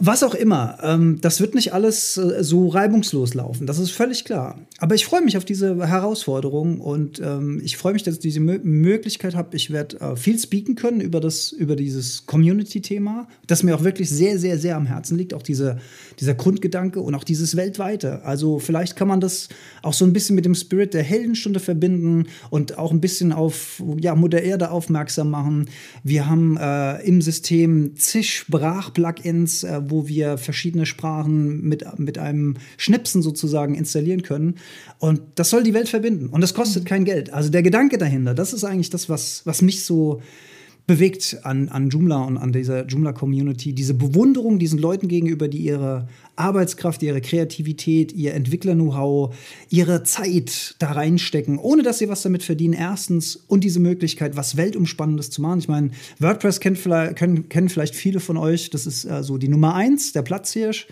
[0.00, 4.24] was auch immer, ähm, das wird nicht alles äh, so reibungslos laufen, das ist völlig
[4.24, 4.58] klar.
[4.78, 8.40] Aber ich freue mich auf diese Herausforderung und ähm, ich freue mich, dass ich diese
[8.40, 9.56] Mö Möglichkeit habe.
[9.56, 14.10] Ich werde äh, viel speaken können über, das, über dieses Community-Thema, das mir auch wirklich
[14.10, 15.32] sehr, sehr, sehr am Herzen liegt.
[15.32, 15.78] Auch diese,
[16.18, 18.24] dieser Grundgedanke und auch dieses Weltweite.
[18.24, 19.48] Also vielleicht kann man das
[19.82, 23.82] auch so ein bisschen mit dem Spirit der Heldenstunde verbinden und auch ein bisschen auf
[24.00, 25.70] ja, Mutter Erde aufmerksam machen.
[26.02, 32.56] Wir haben äh, im System zig Sprach-Plugins, äh, wo wir verschiedene Sprachen mit, mit einem
[32.76, 34.56] Schnipsen sozusagen installieren können.
[34.98, 36.28] Und das soll die Welt verbinden.
[36.28, 37.32] Und das kostet kein Geld.
[37.32, 40.20] Also der Gedanke dahinter, das ist eigentlich das, was, was mich so
[40.86, 43.72] bewegt an, an Joomla und an dieser Joomla-Community.
[43.72, 49.34] Diese Bewunderung diesen Leuten gegenüber, die ihre Arbeitskraft, ihre Kreativität, ihr Entwickler-Know-how,
[49.70, 53.36] ihre Zeit da reinstecken, ohne dass sie was damit verdienen, erstens.
[53.46, 55.60] Und diese Möglichkeit, was Weltumspannendes zu machen.
[55.60, 58.68] Ich meine, WordPress kennt vielleicht, können, kennen vielleicht viele von euch.
[58.68, 60.86] Das ist äh, so die Nummer eins, der Platzhirsch.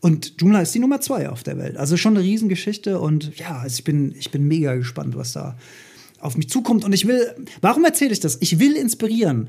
[0.00, 1.76] Und Joomla ist die Nummer zwei auf der Welt.
[1.76, 2.98] Also schon eine Riesengeschichte.
[2.98, 5.56] Und ja, also ich, bin, ich bin mega gespannt, was da
[6.24, 6.84] auf mich zukommt.
[6.84, 8.38] Und ich will, warum erzähle ich das?
[8.40, 9.48] Ich will inspirieren.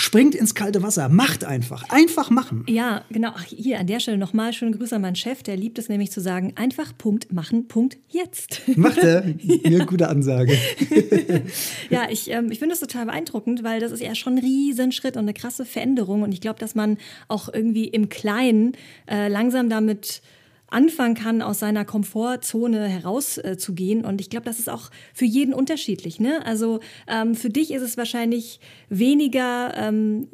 [0.00, 2.64] Springt ins kalte Wasser, macht einfach, einfach machen.
[2.68, 3.32] Ja, genau.
[3.34, 6.12] Ach, hier an der Stelle nochmal schöne Grüße an meinen Chef, der liebt es nämlich
[6.12, 8.62] zu sagen, einfach Punkt machen, Punkt jetzt.
[8.76, 9.24] Macht er?
[9.64, 10.56] Eine gute Ansage.
[11.90, 15.16] ja, ich, ähm, ich finde das total beeindruckend, weil das ist ja schon ein Riesenschritt
[15.16, 16.22] und eine krasse Veränderung.
[16.22, 18.76] Und ich glaube, dass man auch irgendwie im Kleinen
[19.08, 20.22] äh, langsam damit
[20.70, 24.04] anfangen kann, aus seiner Komfortzone herauszugehen.
[24.04, 26.20] Äh, und ich glaube, das ist auch für jeden unterschiedlich.
[26.20, 26.44] Ne?
[26.44, 30.28] Also ähm, für dich ist es wahrscheinlich weniger ähm,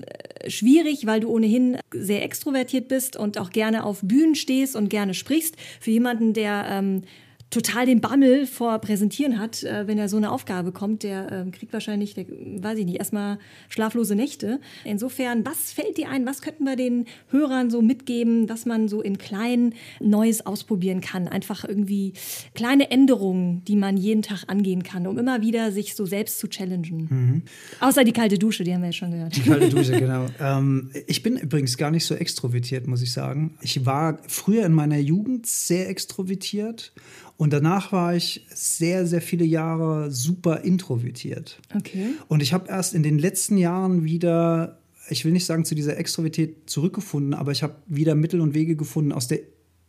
[0.48, 5.14] schwierig, weil du ohnehin sehr extrovertiert bist und auch gerne auf Bühnen stehst und gerne
[5.14, 5.56] sprichst.
[5.80, 7.02] Für jemanden, der ähm,
[7.50, 11.50] total den Bammel vor Präsentieren hat, äh, wenn er so eine Aufgabe bekommt, der äh,
[11.50, 14.60] kriegt wahrscheinlich, der, weiß ich nicht, erstmal schlaflose Nächte.
[14.84, 16.26] Insofern, was fällt dir ein?
[16.26, 21.28] Was könnten wir den Hörern so mitgeben, dass man so in kleinen Neues ausprobieren kann?
[21.28, 22.14] Einfach irgendwie
[22.54, 26.48] kleine Änderungen, die man jeden Tag angehen kann, um immer wieder sich so selbst zu
[26.48, 27.08] challengen.
[27.08, 27.42] Mhm.
[27.80, 29.36] Außer die kalte Dusche, die haben wir ja schon gehört.
[29.36, 30.26] Die kalte Dusche, genau.
[30.40, 33.56] ähm, ich bin übrigens gar nicht so extrovertiert, muss ich sagen.
[33.60, 36.92] Ich war früher in meiner Jugend sehr extrovertiert
[37.36, 41.60] und danach war ich sehr, sehr viele Jahre super introvertiert.
[41.74, 42.10] Okay.
[42.28, 45.96] Und ich habe erst in den letzten Jahren wieder, ich will nicht sagen zu dieser
[45.96, 49.40] Extrovertität zurückgefunden, aber ich habe wieder Mittel und Wege gefunden aus der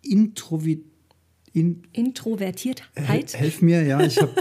[0.02, 0.92] Introvertität.
[1.54, 3.34] In Introvertiertheit?
[3.34, 4.34] Hel helf mir, ja, ich habe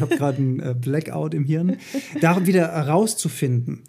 [0.00, 1.78] hab gerade einen äh, Blackout im Hirn.
[2.20, 3.82] Da wieder herauszufinden.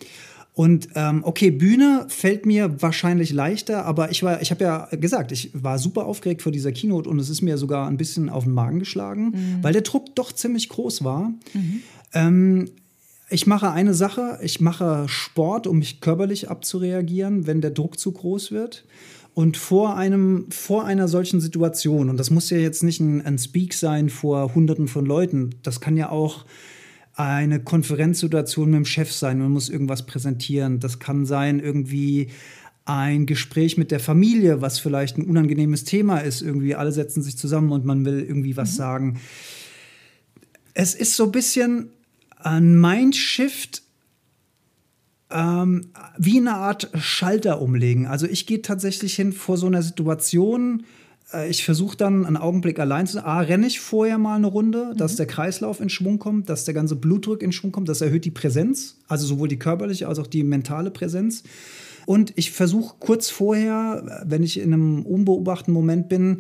[0.55, 5.33] Und ähm, okay, Bühne fällt mir wahrscheinlich leichter, aber ich war, ich habe ja gesagt,
[5.33, 8.45] ich war super aufgeregt vor dieser Keynote und es ist mir sogar ein bisschen auf
[8.45, 9.57] den Magen geschlagen, mhm.
[9.61, 11.33] weil der Druck doch ziemlich groß war.
[11.53, 11.81] Mhm.
[12.13, 12.69] Ähm,
[13.29, 18.13] ich mache eine Sache, ich mache Sport, um mich körperlich abzureagieren, wenn der Druck zu
[18.13, 18.85] groß wird.
[19.33, 23.37] Und vor einem, vor einer solchen Situation, und das muss ja jetzt nicht ein, ein
[23.37, 26.45] Speak sein vor Hunderten von Leuten, das kann ja auch
[27.15, 30.79] eine Konferenzsituation mit dem Chef sein, man muss irgendwas präsentieren.
[30.79, 32.29] Das kann sein irgendwie
[32.85, 36.41] ein Gespräch mit der Familie, was vielleicht ein unangenehmes Thema ist.
[36.41, 38.77] Irgendwie alle setzen sich zusammen und man will irgendwie was mhm.
[38.77, 39.19] sagen.
[40.73, 41.89] Es ist so ein bisschen
[42.37, 43.81] ein Mindshift,
[45.31, 48.05] ähm, wie eine Art Schalter umlegen.
[48.05, 50.85] Also ich gehe tatsächlich hin vor so einer Situation,
[51.49, 53.25] ich versuche dann einen Augenblick allein zu.
[53.25, 55.17] A, renne ich vorher mal eine Runde, dass mhm.
[55.17, 57.89] der Kreislauf in Schwung kommt, dass der ganze Blutdruck in Schwung kommt.
[57.89, 61.43] Das erhöht die Präsenz, also sowohl die körperliche als auch die mentale Präsenz.
[62.05, 66.39] Und ich versuche kurz vorher, wenn ich in einem unbeobachteten Moment bin,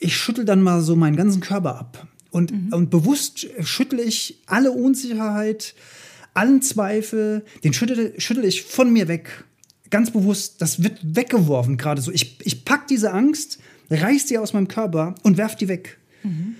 [0.00, 2.08] ich schüttel dann mal so meinen ganzen Körper ab.
[2.30, 2.72] Und, mhm.
[2.72, 5.74] und bewusst schüttle ich alle Unsicherheit,
[6.34, 9.44] allen Zweifel, den schüttel, schüttel ich von mir weg.
[9.90, 12.10] Ganz bewusst, das wird weggeworfen gerade so.
[12.10, 13.58] Ich, ich pack diese Angst
[13.92, 15.98] reißt die aus meinem Körper und werft die weg.
[16.22, 16.56] Mhm.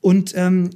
[0.00, 0.70] Und ähm,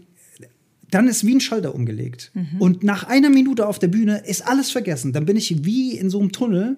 [0.90, 2.32] dann ist wie ein Schalter umgelegt.
[2.34, 2.60] Mhm.
[2.60, 5.12] Und nach einer Minute auf der Bühne ist alles vergessen.
[5.12, 6.76] Dann bin ich wie in so einem Tunnel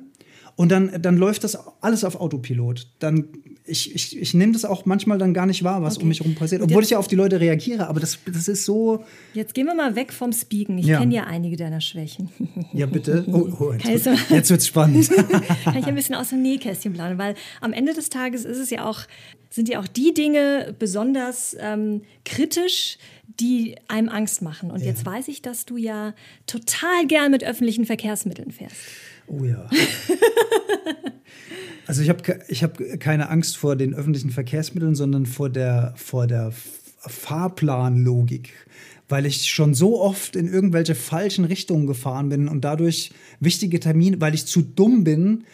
[0.57, 2.89] und dann, dann läuft das alles auf Autopilot.
[2.99, 3.25] Dann
[3.65, 6.03] ich, ich, ich nehme das auch manchmal dann gar nicht wahr, was okay.
[6.03, 8.65] um mich herum passiert, obwohl ich ja auf die Leute reagiere, aber das, das ist
[8.65, 9.05] so.
[9.35, 10.79] Jetzt gehen wir mal weg vom Speaken.
[10.79, 10.99] Ich ja.
[10.99, 12.31] kenne ja einige deiner Schwächen.
[12.73, 13.25] Ja, bitte.
[13.29, 15.11] Oh, oh jetzt, wird, jetzt wird's spannend.
[15.65, 18.71] Kann ich ein bisschen aus dem Nähkästchen planen, weil am Ende des Tages ist es
[18.71, 19.01] ja auch,
[19.51, 22.99] sind ja auch die Dinge besonders ähm, kritisch,
[23.41, 24.71] die einem Angst machen.
[24.71, 24.87] Und ja.
[24.87, 26.15] jetzt weiß ich, dass du ja
[26.47, 28.77] total gern mit öffentlichen Verkehrsmitteln fährst.
[29.33, 29.69] Oh ja.
[31.87, 36.27] also ich habe ich hab keine Angst vor den öffentlichen Verkehrsmitteln, sondern vor der, vor
[36.27, 38.53] der Fahrplanlogik.
[39.09, 44.21] Weil ich schon so oft in irgendwelche falschen Richtungen gefahren bin und dadurch wichtige Termine,
[44.21, 45.45] weil ich zu dumm bin,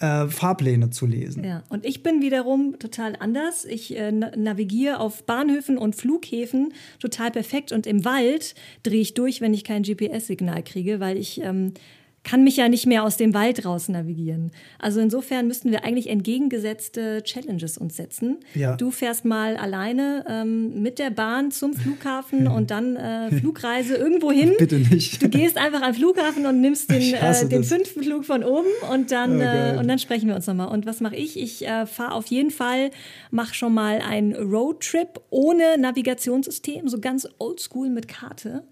[0.00, 1.44] äh, Fahrpläne zu lesen.
[1.44, 3.64] Ja, und ich bin wiederum total anders.
[3.64, 9.40] Ich äh, navigiere auf Bahnhöfen und Flughäfen total perfekt und im Wald drehe ich durch,
[9.40, 11.74] wenn ich kein GPS-Signal kriege, weil ich ähm,
[12.22, 14.50] kann mich ja nicht mehr aus dem Wald raus navigieren.
[14.78, 18.38] Also insofern müssten wir eigentlich entgegengesetzte Challenges uns setzen.
[18.54, 18.76] Ja.
[18.76, 24.30] Du fährst mal alleine ähm, mit der Bahn zum Flughafen und dann äh, Flugreise irgendwo
[24.30, 24.54] hin.
[24.58, 25.22] Bitte nicht.
[25.22, 29.10] Du gehst einfach am Flughafen und nimmst den, äh, den fünften Flug von oben und
[29.12, 30.68] dann, oh, äh, und dann sprechen wir uns nochmal.
[30.68, 31.38] Und was mache ich?
[31.38, 32.90] Ich äh, fahre auf jeden Fall,
[33.30, 38.64] mache schon mal einen Roadtrip ohne Navigationssystem, so ganz oldschool mit Karte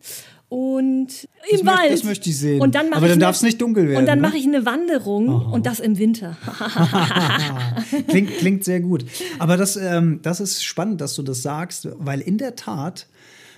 [0.49, 1.93] und im das Wald.
[1.93, 2.61] das möchte ich sehen.
[2.61, 3.99] Und dann Aber dann darf es nicht dunkel werden.
[3.99, 4.27] Und dann ne?
[4.27, 5.51] mache ich eine Wanderung Aha.
[5.51, 6.39] und das im Winter.
[8.09, 9.05] klingt, klingt sehr gut.
[9.39, 13.09] Aber das, ähm, das ist spannend, dass du das sagst, weil in der Tat,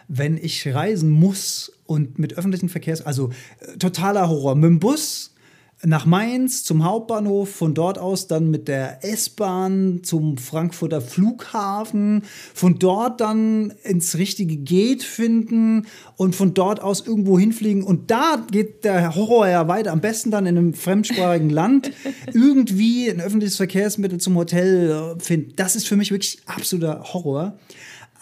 [0.08, 5.32] wenn ich reisen muss und mit öffentlichen Verkehrs, also äh, totaler Horror, mit dem Bus
[5.82, 12.22] nach Mainz zum Hauptbahnhof, von dort aus dann mit der S-Bahn zum Frankfurter Flughafen,
[12.54, 17.82] von dort dann ins richtige Gate finden und von dort aus irgendwo hinfliegen.
[17.82, 19.92] Und da geht der Horror ja weiter.
[19.92, 21.92] Am besten dann in einem fremdsprachigen Land
[22.34, 25.54] irgendwie ein öffentliches Verkehrsmittel zum Hotel finden.
[25.56, 27.58] Das ist für mich wirklich absoluter Horror.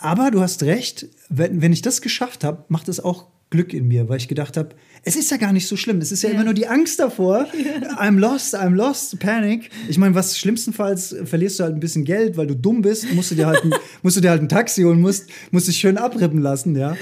[0.01, 3.89] Aber du hast recht, wenn, wenn ich das geschafft habe, macht es auch Glück in
[3.89, 4.71] mir, weil ich gedacht habe,
[5.05, 5.99] es ist ja gar nicht so schlimm.
[6.01, 6.35] Es ist ja, ja.
[6.35, 7.47] immer nur die Angst davor.
[7.59, 7.99] Ja.
[8.01, 9.71] I'm lost, I'm lost, panic.
[9.89, 13.31] Ich meine, was schlimmstenfalls verlierst du halt ein bisschen Geld, weil du dumm bist, musst
[13.31, 15.99] du dir halt ein, musst du dir halt ein Taxi holen, musst, musst dich schön
[15.99, 16.97] abrippen lassen, ja.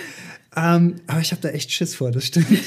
[0.57, 2.47] Ähm, aber ich habe da echt Schiss vor, das stimmt.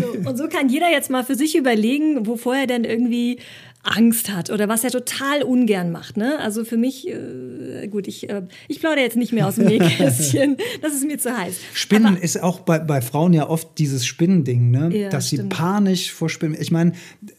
[0.00, 3.38] So, und so kann jeder jetzt mal für sich überlegen, wovor er denn irgendwie
[3.84, 6.16] Angst hat oder was er total ungern macht.
[6.16, 6.38] Ne?
[6.40, 10.56] Also für mich, äh, gut, ich, äh, ich plaudere jetzt nicht mehr aus dem Nähkästchen.
[10.82, 11.54] das ist mir zu heiß.
[11.74, 14.96] Spinnen Aber, ist auch bei, bei Frauen ja oft dieses Spinnending, ne?
[14.96, 15.42] Ja, dass stimmt.
[15.42, 16.56] sie panisch vor Spinnen.
[16.60, 16.92] Ich meine,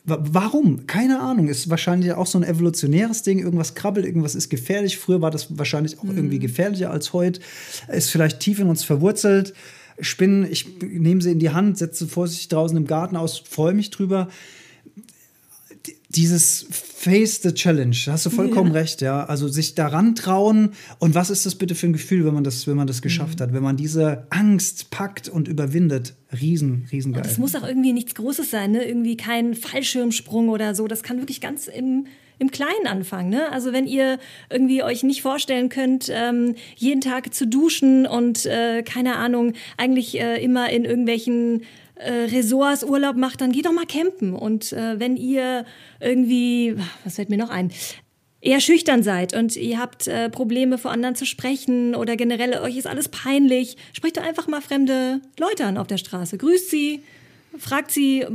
[0.05, 0.87] warum?
[0.87, 1.49] Keine Ahnung.
[1.49, 3.39] Ist wahrscheinlich auch so ein evolutionäres Ding.
[3.39, 4.97] Irgendwas krabbelt, irgendwas ist gefährlich.
[4.97, 6.17] Früher war das wahrscheinlich auch mhm.
[6.17, 7.41] irgendwie gefährlicher als heute.
[7.89, 9.53] Ist vielleicht tief in uns verwurzelt.
[9.99, 13.89] Spinnen, ich nehme sie in die Hand, setze vorsichtig draußen im Garten aus, freue mich
[13.89, 14.29] drüber
[16.09, 18.79] dieses Face the Challenge, da hast du vollkommen ja.
[18.79, 19.25] recht, ja.
[19.25, 22.67] Also sich daran trauen und was ist das bitte für ein Gefühl, wenn man das,
[22.67, 23.43] wenn man das geschafft mhm.
[23.43, 26.15] hat, wenn man diese Angst packt und überwindet.
[26.41, 27.21] Riesen, riesengeil.
[27.21, 28.83] Und das muss auch irgendwie nichts Großes sein, ne?
[28.83, 30.87] Irgendwie kein Fallschirmsprung oder so.
[30.87, 32.05] Das kann wirklich ganz im
[32.39, 33.29] im Kleinen anfangen.
[33.29, 33.51] Ne?
[33.51, 34.17] Also wenn ihr
[34.49, 40.19] irgendwie euch nicht vorstellen könnt, ähm, jeden Tag zu duschen und äh, keine Ahnung, eigentlich
[40.19, 41.63] äh, immer in irgendwelchen
[41.99, 44.33] äh, Resorts Urlaub macht, dann geht doch mal campen.
[44.33, 45.65] Und äh, wenn ihr
[45.99, 47.71] irgendwie, was fällt mir noch ein,
[48.41, 52.77] eher schüchtern seid und ihr habt äh, Probleme vor anderen zu sprechen oder generell euch
[52.77, 56.37] ist alles peinlich, sprecht doch einfach mal fremde Leute an auf der Straße.
[56.37, 57.03] Grüßt sie,
[57.57, 58.25] fragt sie,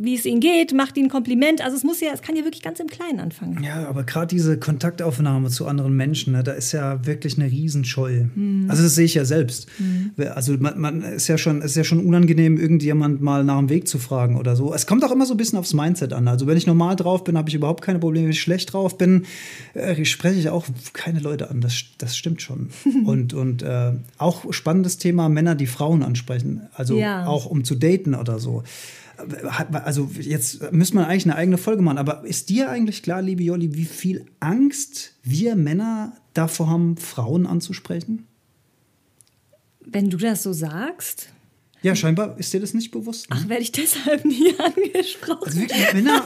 [0.00, 1.62] wie es ihnen geht, macht ihnen ein Kompliment.
[1.62, 3.62] Also es muss ja, es kann ja wirklich ganz im Kleinen anfangen.
[3.62, 8.24] Ja, aber gerade diese Kontaktaufnahme zu anderen Menschen, ne, da ist ja wirklich eine Riesenscheu.
[8.34, 8.66] Mhm.
[8.68, 9.68] Also das sehe ich ja selbst.
[9.78, 10.12] Mhm.
[10.34, 13.86] Also man, man, ist ja schon, ist ja schon unangenehm, irgendjemand mal nach dem Weg
[13.86, 14.74] zu fragen oder so.
[14.74, 16.26] Es kommt auch immer so ein bisschen aufs Mindset an.
[16.26, 18.24] Also wenn ich normal drauf bin, habe ich überhaupt keine Probleme.
[18.24, 19.24] Wenn ich schlecht drauf bin,
[19.74, 21.60] äh, spreche ich auch keine Leute an.
[21.60, 22.70] Das, das stimmt schon.
[23.04, 26.62] und und äh, auch spannendes Thema Männer, die Frauen ansprechen.
[26.74, 27.26] Also ja.
[27.26, 28.63] auch um zu daten oder so.
[29.72, 33.44] Also jetzt müsste man eigentlich eine eigene Folge machen, aber ist dir eigentlich klar, liebe
[33.44, 38.26] Jolli, wie viel Angst wir Männer davor haben, Frauen anzusprechen?
[39.80, 41.28] Wenn du das so sagst.
[41.82, 43.28] Ja, scheinbar ist dir das nicht bewusst.
[43.28, 43.36] Ne?
[43.38, 45.44] Ach, werde ich deshalb nie angesprochen.
[45.44, 46.24] Also wirklich, Männer,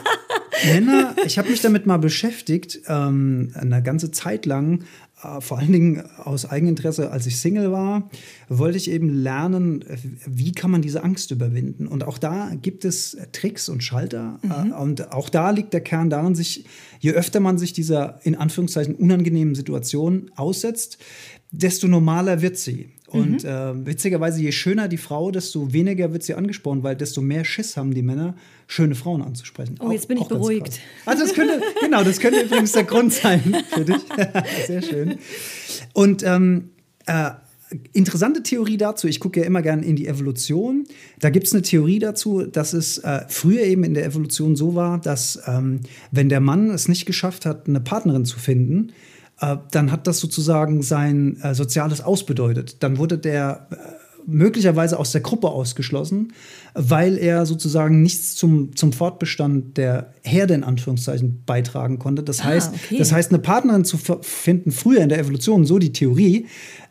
[0.66, 4.84] Männer ich habe mich damit mal beschäftigt, ähm, eine ganze Zeit lang, äh,
[5.40, 8.08] vor allen Dingen aus Eigeninteresse, als ich Single war,
[8.48, 9.84] wollte ich eben lernen,
[10.26, 11.88] wie kann man diese Angst überwinden.
[11.88, 14.38] Und auch da gibt es Tricks und Schalter.
[14.42, 14.72] Mhm.
[14.72, 16.64] Äh, und auch da liegt der Kern darin, sich,
[17.00, 20.98] je öfter man sich dieser in Anführungszeichen unangenehmen Situation aussetzt,
[21.50, 22.90] desto normaler wird sie.
[23.10, 23.48] Und mhm.
[23.48, 27.76] äh, witzigerweise, je schöner die Frau, desto weniger wird sie angesprochen, weil desto mehr Schiss
[27.76, 28.34] haben die Männer,
[28.66, 29.76] schöne Frauen anzusprechen.
[29.80, 30.80] Oh, jetzt auch, bin ich beruhigt.
[31.06, 33.96] Also das könnte, genau, das könnte übrigens der Grund sein für dich.
[34.66, 35.18] Sehr schön.
[35.94, 36.70] Und ähm,
[37.06, 37.30] äh,
[37.94, 40.84] interessante Theorie dazu, ich gucke ja immer gerne in die Evolution.
[41.18, 44.74] Da gibt es eine Theorie dazu, dass es äh, früher eben in der Evolution so
[44.74, 48.92] war, dass ähm, wenn der Mann es nicht geschafft hat, eine Partnerin zu finden,
[49.70, 52.82] dann hat das sozusagen sein äh, soziales Ausbedeutet.
[52.82, 53.76] Dann wurde der äh,
[54.26, 56.34] möglicherweise aus der Gruppe ausgeschlossen,
[56.74, 62.22] weil er sozusagen nichts zum, zum Fortbestand der Herde in Anführungszeichen beitragen konnte.
[62.22, 62.98] Das, ah, heißt, okay.
[62.98, 66.46] das heißt, eine Partnerin zu finden, früher in der Evolution, so die Theorie,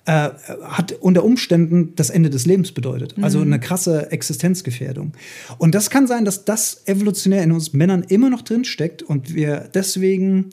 [0.06, 0.30] äh,
[0.64, 3.14] hat unter Umständen das Ende des Lebens bedeutet.
[3.22, 3.54] Also mhm.
[3.54, 5.12] eine krasse Existenzgefährdung.
[5.60, 9.36] Und das kann sein, dass das evolutionär in uns Männern immer noch drin steckt und
[9.36, 10.50] wir deswegen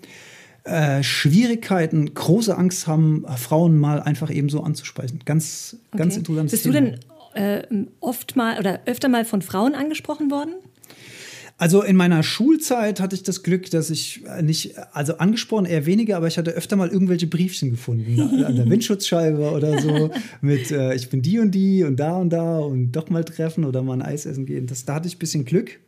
[0.65, 5.21] äh, Schwierigkeiten, große Angst haben, Frauen mal einfach eben so anzusprechen.
[5.25, 5.99] Ganz, okay.
[5.99, 6.81] ganz interessantes Bist Thema.
[6.81, 6.99] du
[7.35, 10.55] denn äh, oft mal oder öfter mal von Frauen angesprochen worden?
[11.57, 16.17] Also in meiner Schulzeit hatte ich das Glück, dass ich nicht, also angesprochen eher weniger,
[16.17, 20.95] aber ich hatte öfter mal irgendwelche Briefchen gefunden an der Windschutzscheibe oder so mit äh,
[20.95, 23.95] ich bin die und die und da und da und doch mal treffen oder mal
[23.95, 24.67] ein Eis essen gehen.
[24.67, 25.79] Das, da hatte ich ein bisschen Glück.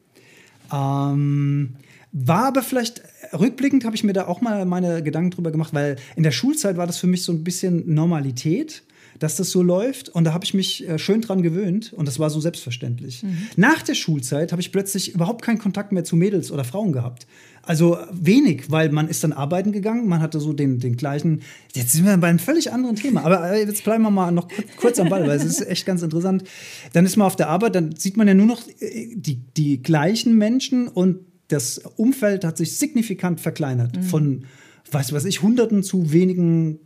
[0.73, 1.75] Ähm,
[2.13, 3.03] war aber vielleicht,
[3.39, 6.77] rückblickend habe ich mir da auch mal meine Gedanken drüber gemacht, weil in der Schulzeit
[6.77, 8.83] war das für mich so ein bisschen Normalität,
[9.19, 10.09] dass das so läuft.
[10.11, 13.23] Und da habe ich mich äh, schön dran gewöhnt und das war so selbstverständlich.
[13.23, 13.37] Mhm.
[13.57, 17.27] Nach der Schulzeit habe ich plötzlich überhaupt keinen Kontakt mehr zu Mädels oder Frauen gehabt.
[17.63, 21.43] Also wenig, weil man ist dann arbeiten gegangen, man hatte so den, den gleichen,
[21.75, 24.49] jetzt sind wir bei einem völlig anderen Thema, aber äh, jetzt bleiben wir mal noch
[24.77, 26.45] kurz am Ball, weil es ist echt ganz interessant.
[26.93, 29.83] Dann ist man auf der Arbeit, dann sieht man ja nur noch äh, die, die
[29.83, 33.97] gleichen Menschen und das Umfeld hat sich signifikant verkleinert.
[33.97, 34.03] Mhm.
[34.03, 34.45] Von,
[34.91, 36.79] weiß was ich, Hunderten zu wenigen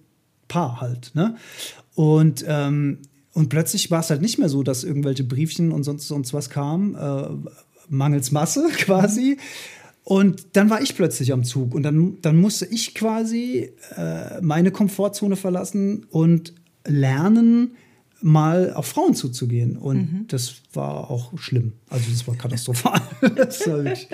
[0.48, 1.12] Paar halt.
[1.14, 1.36] Ne?
[1.94, 2.98] Und, ähm,
[3.32, 6.50] und plötzlich war es halt nicht mehr so, dass irgendwelche Briefchen und sonst, sonst was
[6.50, 7.28] kamen, äh,
[7.88, 9.38] mangels Masse quasi.
[10.02, 14.72] Und dann war ich plötzlich am Zug und dann, dann musste ich quasi äh, meine
[14.72, 16.54] Komfortzone verlassen und
[16.86, 17.76] lernen,
[18.22, 19.76] mal auf Frauen zuzugehen.
[19.76, 20.24] Und mhm.
[20.28, 21.72] das war auch schlimm.
[21.88, 23.00] Also das war katastrophal.
[23.36, 24.08] das war wirklich,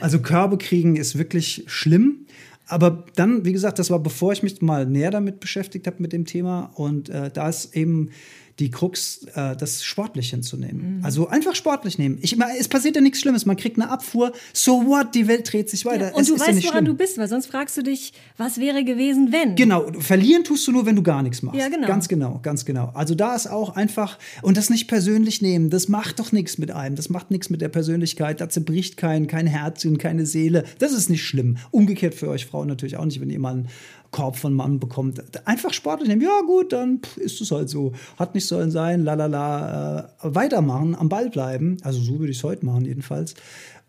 [0.00, 2.26] also Körbe kriegen ist wirklich schlimm.
[2.66, 6.12] Aber dann, wie gesagt, das war bevor ich mich mal näher damit beschäftigt habe mit
[6.12, 6.70] dem Thema.
[6.74, 8.10] Und äh, da ist eben
[8.58, 10.98] die Krux, äh, das sportlich hinzunehmen.
[10.98, 11.04] Mhm.
[11.04, 12.18] Also einfach sportlich nehmen.
[12.22, 13.46] Ich, es passiert ja nichts Schlimmes.
[13.46, 14.32] Man kriegt eine Abfuhr.
[14.52, 15.14] So what?
[15.14, 16.08] Die Welt dreht sich weiter.
[16.08, 16.84] Ja, und es du weißt, ja woran schlimm.
[16.86, 19.54] du bist, weil sonst fragst du dich, was wäre gewesen, wenn?
[19.54, 19.86] Genau.
[20.00, 21.58] Verlieren tust du nur, wenn du gar nichts machst.
[21.58, 21.86] Ja, genau.
[21.86, 22.90] Ganz genau, ganz genau.
[22.94, 26.72] Also da ist auch einfach, und das nicht persönlich nehmen, das macht doch nichts mit
[26.72, 26.96] einem.
[26.96, 28.40] Das macht nichts mit der Persönlichkeit.
[28.40, 30.64] Da zerbricht kein, kein Herz und keine Seele.
[30.80, 31.58] Das ist nicht schlimm.
[31.70, 33.68] Umgekehrt für euch Frauen natürlich auch nicht, wenn ihr mal einen
[34.10, 35.22] Korb von Mann bekommt.
[35.46, 36.22] Einfach sportlich nehmen.
[36.22, 37.92] Ja, gut, dann ist es halt so.
[38.16, 40.14] Hat nicht sollen sein, lalala.
[40.22, 41.76] Äh, weitermachen, am Ball bleiben.
[41.82, 43.34] Also so würde ich es heute machen, jedenfalls.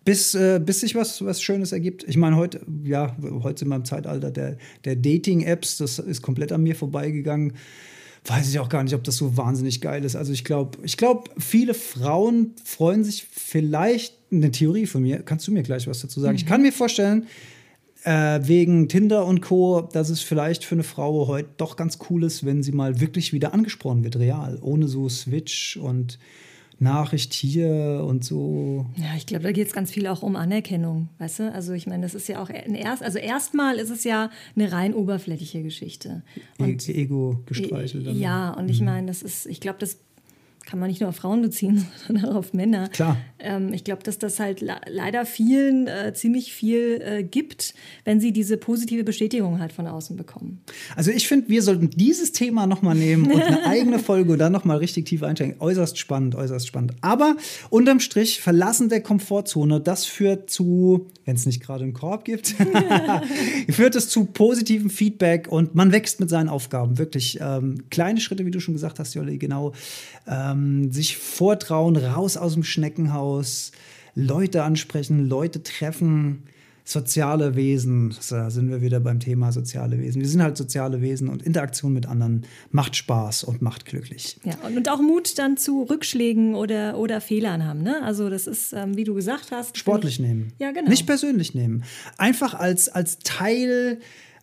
[0.06, 2.04] Bis, äh, bis sich was, was Schönes ergibt.
[2.08, 5.78] Ich meine, heute, ja, heute sind wir im Zeitalter der, der Dating-Apps.
[5.78, 7.54] Das ist komplett an mir vorbeigegangen
[8.26, 10.16] weiß ich auch gar nicht, ob das so wahnsinnig geil ist.
[10.16, 15.48] Also ich glaube, ich glaube, viele Frauen freuen sich vielleicht, eine Theorie von mir, kannst
[15.48, 16.34] du mir gleich was dazu sagen?
[16.34, 16.38] Mhm.
[16.38, 17.26] Ich kann mir vorstellen,
[18.10, 22.24] äh, wegen Tinder und Co., dass es vielleicht für eine Frau heute doch ganz cool
[22.24, 26.18] ist, wenn sie mal wirklich wieder angesprochen wird, real, ohne so Switch und
[26.80, 28.88] Nachricht hier und so.
[28.96, 31.52] Ja, ich glaube, da geht es ganz viel auch um Anerkennung, weißt du?
[31.52, 34.72] Also ich meine, das ist ja auch ein erst, also erstmal ist es ja eine
[34.72, 36.24] rein oberflächliche Geschichte.
[36.58, 38.08] E- und e Ego gestreichelt.
[38.16, 38.86] Ja, und ich mhm.
[38.88, 40.00] meine, das ist, ich glaube, das
[40.70, 42.90] kann man nicht nur auf Frauen beziehen, sondern auch auf Männer.
[42.90, 43.18] Klar.
[43.40, 47.74] Ähm, ich glaube, dass das halt leider vielen äh, ziemlich viel äh, gibt,
[48.06, 50.62] wenn sie diese positive Bestätigung halt von außen bekommen.
[50.96, 54.78] Also ich finde, wir sollten dieses Thema nochmal nehmen und eine eigene Folge da nochmal
[54.78, 55.56] richtig tief einsteigen.
[55.60, 56.94] Äußerst spannend, äußerst spannend.
[57.02, 57.36] Aber
[57.72, 62.56] unterm Strich, Verlassen der Komfortzone, das führt zu, wenn es nicht gerade einen Korb gibt,
[63.70, 67.00] führt es zu positivem Feedback und man wächst mit seinen Aufgaben.
[67.00, 69.74] Wirklich ähm, kleine Schritte, wie du schon gesagt hast, Jolli, genau.
[70.28, 70.59] Ähm,
[70.92, 73.72] sich vortrauen, raus aus dem Schneckenhaus,
[74.16, 76.44] Leute ansprechen, Leute treffen,
[76.90, 78.16] soziale Wesen.
[78.30, 80.22] Da sind wir wieder beim Thema soziale Wesen.
[80.22, 84.40] Wir sind halt soziale Wesen und Interaktion mit anderen macht Spaß und macht glücklich.
[84.44, 87.84] Ja, und auch Mut dann zu Rückschlägen oder, oder Fehlern haben.
[87.84, 88.02] Ne?
[88.04, 89.78] Also das ist, ähm, wie du gesagt hast.
[89.78, 90.52] Sportlich ich, nehmen.
[90.58, 90.90] Ja, genau.
[90.90, 91.84] Nicht persönlich nehmen.
[92.18, 94.00] Einfach als, als Teil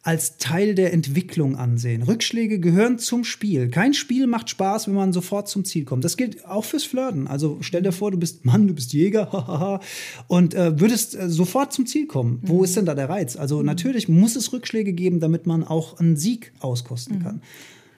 [0.06, 2.04] als Teil der Entwicklung ansehen.
[2.04, 3.68] Rückschläge gehören zum Spiel.
[3.70, 6.04] Kein Spiel macht Spaß, wenn man sofort zum Ziel kommt.
[6.04, 7.26] Das gilt auch fürs Flirten.
[7.26, 9.80] Also stell dir vor, du bist Mann, du bist Jäger
[10.28, 12.38] und äh, würdest äh, sofort zum Ziel kommen.
[12.42, 12.64] Wo mhm.
[12.64, 13.34] ist denn da der Reiz?
[13.34, 13.66] Also mhm.
[13.66, 17.22] natürlich muss es Rückschläge geben, damit man auch einen Sieg auskosten mhm.
[17.24, 17.42] kann.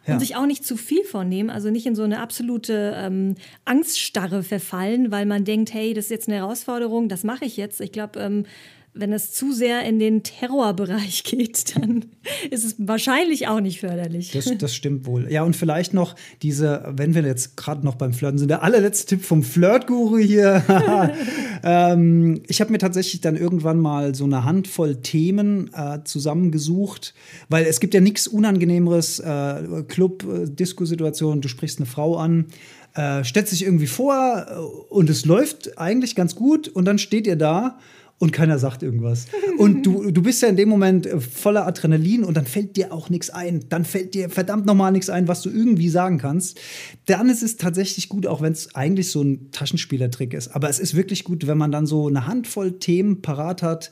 [0.06, 0.14] Ja.
[0.14, 3.34] Und sich auch nicht zu viel vornehmen, also nicht in so eine absolute ähm,
[3.66, 7.82] Angststarre verfallen, weil man denkt, hey, das ist jetzt eine Herausforderung, das mache ich jetzt.
[7.82, 8.46] Ich glaube, ähm,
[8.94, 12.06] wenn es zu sehr in den Terrorbereich geht, dann
[12.50, 14.32] ist es wahrscheinlich auch nicht förderlich.
[14.32, 15.30] Das, das stimmt wohl.
[15.30, 19.06] Ja, und vielleicht noch diese, wenn wir jetzt gerade noch beim Flirten sind, der allerletzte
[19.16, 20.62] Tipp vom Flirt-Guru hier.
[21.62, 27.14] ähm, ich habe mir tatsächlich dann irgendwann mal so eine Handvoll Themen äh, zusammengesucht,
[27.48, 32.46] weil es gibt ja nichts Unangenehmeres, äh, Club, äh, Disco-Situation, du sprichst eine Frau an,
[32.94, 37.26] äh, stellt sich irgendwie vor äh, und es läuft eigentlich ganz gut und dann steht
[37.26, 37.78] ihr da
[38.18, 39.26] und keiner sagt irgendwas.
[39.58, 42.92] Und du, du bist ja in dem Moment äh, voller Adrenalin und dann fällt dir
[42.92, 43.64] auch nichts ein.
[43.68, 46.58] Dann fällt dir verdammt nochmal nichts ein, was du irgendwie sagen kannst.
[47.06, 50.48] Dann ist es tatsächlich gut, auch wenn es eigentlich so ein Taschenspielertrick ist.
[50.48, 53.90] Aber es ist wirklich gut, wenn man dann so eine Handvoll Themen parat hat,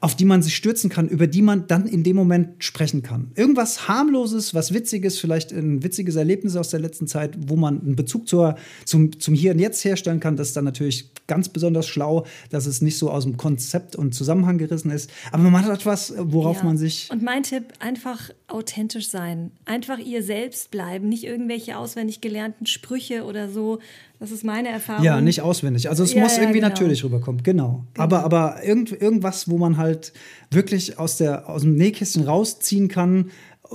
[0.00, 3.32] auf die man sich stürzen kann, über die man dann in dem Moment sprechen kann.
[3.34, 7.96] Irgendwas harmloses, was witziges, vielleicht ein witziges Erlebnis aus der letzten Zeit, wo man einen
[7.96, 10.36] Bezug zur, zum, zum Hier und Jetzt herstellen kann.
[10.36, 14.14] Das ist dann natürlich ganz besonders schlau, dass es nicht so aus dem Konzept und
[14.14, 15.10] Zusammenhang gerissen ist.
[15.32, 16.64] Aber man hat etwas, worauf ja.
[16.64, 17.08] man sich.
[17.10, 19.50] Und mein Tipp, einfach authentisch sein.
[19.64, 23.80] Einfach ihr selbst bleiben, nicht irgendwelche auswendig gelernten Sprüche oder so,
[24.18, 25.04] das ist meine Erfahrung.
[25.04, 25.90] Ja, nicht auswendig.
[25.90, 26.70] Also es ja, muss ja, irgendwie genau.
[26.70, 27.84] natürlich rüberkommen, genau.
[27.92, 28.04] genau.
[28.04, 30.12] Aber, aber irgend, irgendwas, wo man halt
[30.50, 33.30] wirklich aus, der, aus dem Nähkästchen rausziehen kann,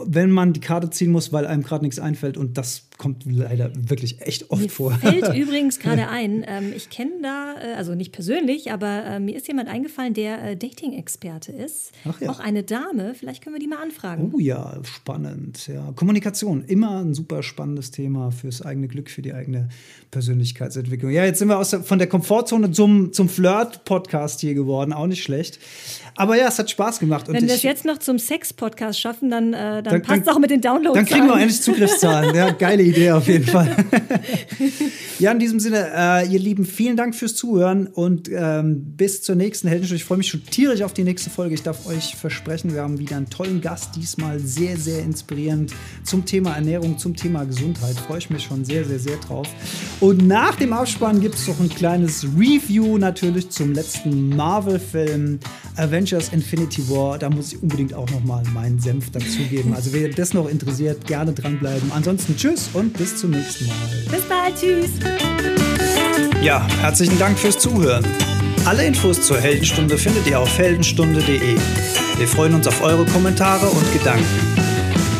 [0.06, 2.38] wenn man die Karte ziehen muss, weil einem gerade nichts einfällt.
[2.38, 4.91] Und das kommt leider wirklich echt oft mir vor.
[4.91, 9.36] Fällt übrigens gerade ein, ähm, ich kenne da, äh, also nicht persönlich, aber äh, mir
[9.36, 11.93] ist jemand eingefallen, der äh, Dating-Experte ist.
[12.08, 12.30] Ach ja.
[12.30, 14.32] Auch eine Dame, vielleicht können wir die mal anfragen.
[14.36, 15.66] Oh ja, spannend.
[15.66, 15.91] Ja.
[15.95, 19.70] Kommunikation, immer ein super spannendes Thema fürs eigene Glück, für die eigene
[20.12, 21.10] Persönlichkeitsentwicklung.
[21.10, 25.08] Ja, jetzt sind wir aus der, von der Komfortzone zum, zum Flirt-Podcast hier geworden, auch
[25.08, 25.58] nicht schlecht.
[26.16, 27.28] Aber ja, es hat Spaß gemacht.
[27.30, 30.38] Wenn wir es jetzt noch zum Sex-Podcast schaffen, dann, äh, dann, dann passt es auch
[30.38, 30.95] mit den Downloads.
[30.95, 32.36] Dann kriegen wir endlich Zugriffszahlen.
[32.36, 33.12] ja, geile Idee.
[33.12, 33.76] Auf jeden Fall.
[35.20, 39.36] ja, in diesem Sinne, äh, ihr Lieben, vielen Dank fürs Zuhören und ähm, bis zur
[39.36, 39.98] nächsten Heldenstunde.
[39.98, 41.54] Ich freue mich schon tierisch auf die nächste Folge.
[41.54, 45.74] Ich darf euch versprechen, wir haben wieder einen tollen Gast, diesmal sehr, sehr inspirierend
[46.04, 47.96] zum Thema Ernährung, zum Thema Gesundheit.
[47.96, 49.48] Freue ich mich schon sehr, sehr, sehr drauf.
[50.00, 55.39] Und nach dem Abspann gibt es noch ein kleines Review natürlich zum letzten Marvel-Film
[55.78, 57.20] Avengers Infinity War.
[57.20, 59.74] Da muss ich unbedingt auch noch mal meinen Senf dazugeben.
[59.74, 61.92] Also wer das noch interessiert, gerne dranbleiben.
[61.92, 63.76] Ansonsten tschüss und und bis zum nächsten Mal.
[64.10, 64.90] Bis bald, tschüss.
[66.42, 68.04] Ja, herzlichen Dank fürs Zuhören.
[68.66, 71.56] Alle Infos zur Heldenstunde findet ihr auf heldenstunde.de.
[72.18, 74.26] Wir freuen uns auf eure Kommentare und Gedanken.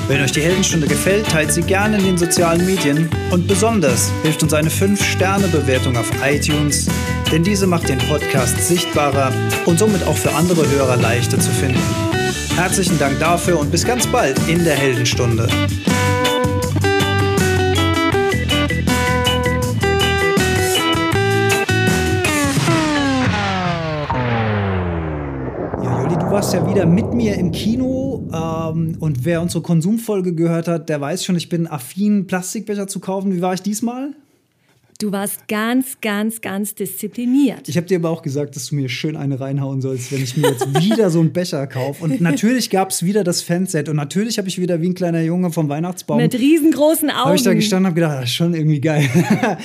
[0.08, 4.42] Wenn euch die Heldenstunde gefällt, teilt sie gerne in den sozialen Medien und besonders hilft
[4.42, 6.88] uns eine 5-Sterne-Bewertung auf iTunes,
[7.32, 9.32] denn diese macht den Podcast sichtbarer
[9.66, 11.80] und somit auch für andere Hörer leichter zu finden.
[12.56, 15.48] Herzlichen Dank dafür und bis ganz bald in der Heldenstunde.
[26.32, 31.02] Warst ja wieder mit mir im Kino ähm, und wer unsere Konsumfolge gehört hat, der
[31.02, 33.34] weiß schon, ich bin affin, Plastikbecher zu kaufen.
[33.34, 34.14] Wie war ich diesmal?
[35.02, 37.68] Du warst ganz, ganz, ganz diszipliniert.
[37.68, 40.38] Ich habe dir aber auch gesagt, dass du mir schön eine reinhauen sollst, wenn ich
[40.38, 42.04] mir jetzt wieder so einen Becher kaufe.
[42.04, 43.90] Und natürlich gab es wieder das Fanset.
[43.90, 46.18] Und natürlich habe ich wieder wie ein kleiner Junge vom Weihnachtsbaum.
[46.18, 47.26] Mit riesengroßen Augen.
[47.26, 49.10] Habe ich da gestanden und gedacht, das ist schon irgendwie geil.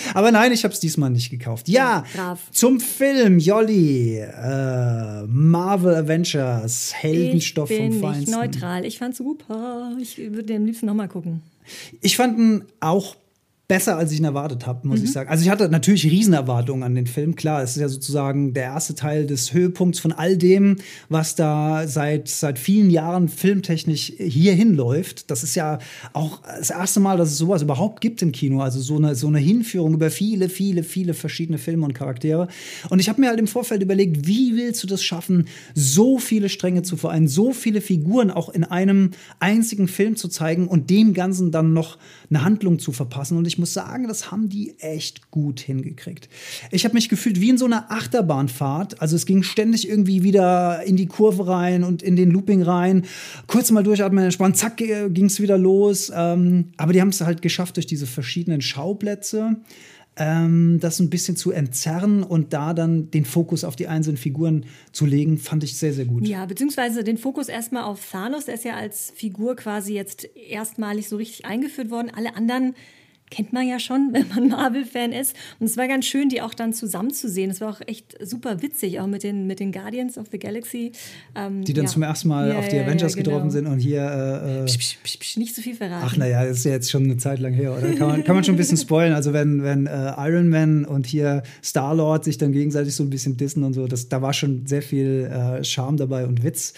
[0.14, 1.68] aber nein, ich habe es diesmal nicht gekauft.
[1.68, 8.30] Ja, ja zum Film Jolly, äh, Marvel Avengers, Heldenstoff ich bin vom Feinsten.
[8.30, 8.86] Nicht neutral.
[8.86, 9.92] Ich fand es super.
[10.00, 11.42] Ich würde den am liebsten nochmal gucken.
[12.00, 13.16] Ich fand ihn auch
[13.68, 15.06] besser, als ich ihn erwartet habe, muss mhm.
[15.06, 15.28] ich sagen.
[15.28, 17.34] Also ich hatte natürlich Riesenerwartungen an den Film.
[17.34, 20.76] Klar, es ist ja sozusagen der erste Teil des Höhepunkts von all dem,
[21.08, 25.30] was da seit, seit vielen Jahren filmtechnisch hier hinläuft.
[25.30, 25.78] Das ist ja
[26.12, 28.60] auch das erste Mal, dass es sowas überhaupt gibt im Kino.
[28.60, 32.46] Also so eine, so eine Hinführung über viele, viele, viele verschiedene Filme und Charaktere.
[32.88, 36.48] Und ich habe mir halt im Vorfeld überlegt, wie willst du das schaffen, so viele
[36.48, 39.10] Stränge zu vereinen, so viele Figuren auch in einem
[39.40, 41.98] einzigen Film zu zeigen und dem Ganzen dann noch
[42.30, 43.36] eine Handlung zu verpassen.
[43.38, 46.28] Und ich muss sagen, das haben die echt gut hingekriegt.
[46.70, 49.00] Ich habe mich gefühlt wie in so einer Achterbahnfahrt.
[49.00, 53.04] Also es ging ständig irgendwie wieder in die Kurve rein und in den Looping rein.
[53.46, 56.10] Kurz mal durchatmen, entspannen, zack, ging es wieder los.
[56.14, 59.56] Ähm, aber die haben es halt geschafft durch diese verschiedenen Schauplätze
[60.16, 64.64] ähm, das ein bisschen zu entzerren und da dann den Fokus auf die einzelnen Figuren
[64.92, 66.26] zu legen, fand ich sehr, sehr gut.
[66.26, 71.08] Ja, beziehungsweise den Fokus erstmal auf Thanos, der ist ja als Figur quasi jetzt erstmalig
[71.08, 72.10] so richtig eingeführt worden.
[72.14, 72.74] Alle anderen
[73.30, 75.34] kennt man ja schon, wenn man Marvel-Fan ist.
[75.58, 77.50] Und es war ganz schön, die auch dann zusammen zu sehen.
[77.50, 80.92] Es war auch echt super witzig, auch mit den, mit den Guardians of the Galaxy.
[81.34, 81.90] Ähm, die dann ja.
[81.90, 83.30] zum ersten Mal ja, auf die ja, Avengers genau.
[83.30, 84.02] getroffen sind und hier.
[84.02, 86.06] Äh, äh psch, psch, psch, nicht zu so viel verraten.
[86.06, 87.92] Ach, naja, das ist ja jetzt schon eine Zeit lang her, oder?
[87.94, 89.12] Kann man, kann man schon ein bisschen spoilen.
[89.12, 93.36] Also, wenn, wenn äh, Iron Man und hier Star-Lord sich dann gegenseitig so ein bisschen
[93.36, 96.74] dissen und so, das, da war schon sehr viel äh, Charme dabei und Witz.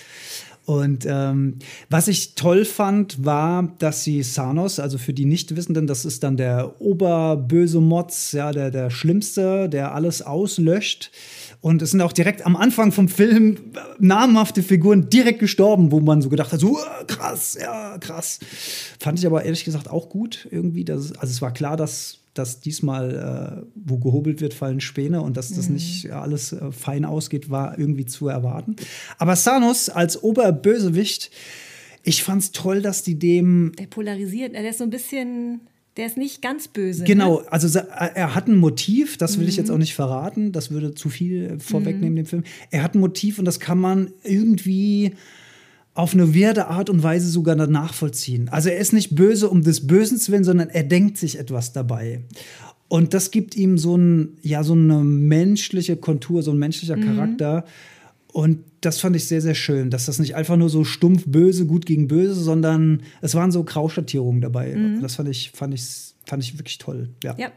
[0.68, 1.54] Und ähm,
[1.88, 6.36] was ich toll fand, war, dass sie Thanos, also für die Nichtwissenden, das ist dann
[6.36, 11.10] der oberböse Mods, ja, der, der Schlimmste, der alles auslöscht.
[11.62, 13.56] Und es sind auch direkt am Anfang vom Film
[13.98, 18.38] namhafte Figuren direkt gestorben, wo man so gedacht hat, so krass, ja, krass.
[19.00, 20.84] Fand ich aber ehrlich gesagt auch gut irgendwie.
[20.84, 25.36] Dass, also es war klar, dass dass diesmal, äh, wo gehobelt wird, fallen Späne und
[25.36, 25.74] dass das mhm.
[25.74, 28.76] nicht alles äh, fein ausgeht, war irgendwie zu erwarten.
[29.18, 31.30] Aber Thanos als Oberbösewicht,
[32.02, 33.72] ich fand es toll, dass die dem.
[33.78, 35.60] Der polarisiert, der ist so ein bisschen.
[35.96, 37.02] Der ist nicht ganz böse.
[37.02, 37.52] Genau, ne?
[37.52, 39.48] also er hat ein Motiv, das will mhm.
[39.48, 42.16] ich jetzt auch nicht verraten, das würde zu viel vorwegnehmen, mhm.
[42.16, 42.44] dem Film.
[42.70, 45.16] Er hat ein Motiv und das kann man irgendwie
[45.98, 48.48] auf eine werde Art und Weise sogar nachvollziehen.
[48.50, 52.20] Also er ist nicht böse um des Bösen willen, sondern er denkt sich etwas dabei.
[52.86, 57.02] Und das gibt ihm so, ein, ja, so eine menschliche Kontur, so ein menschlicher mhm.
[57.04, 57.64] Charakter.
[58.32, 61.66] Und das fand ich sehr, sehr schön, dass das nicht einfach nur so stumpf böse,
[61.66, 64.74] gut gegen böse, sondern es waren so Grauschattierungen dabei.
[64.74, 65.02] Mhm.
[65.02, 65.84] Das fand ich, fand ich,
[66.26, 67.08] fand ich wirklich toll.
[67.24, 67.34] Ja.
[67.38, 67.50] ja,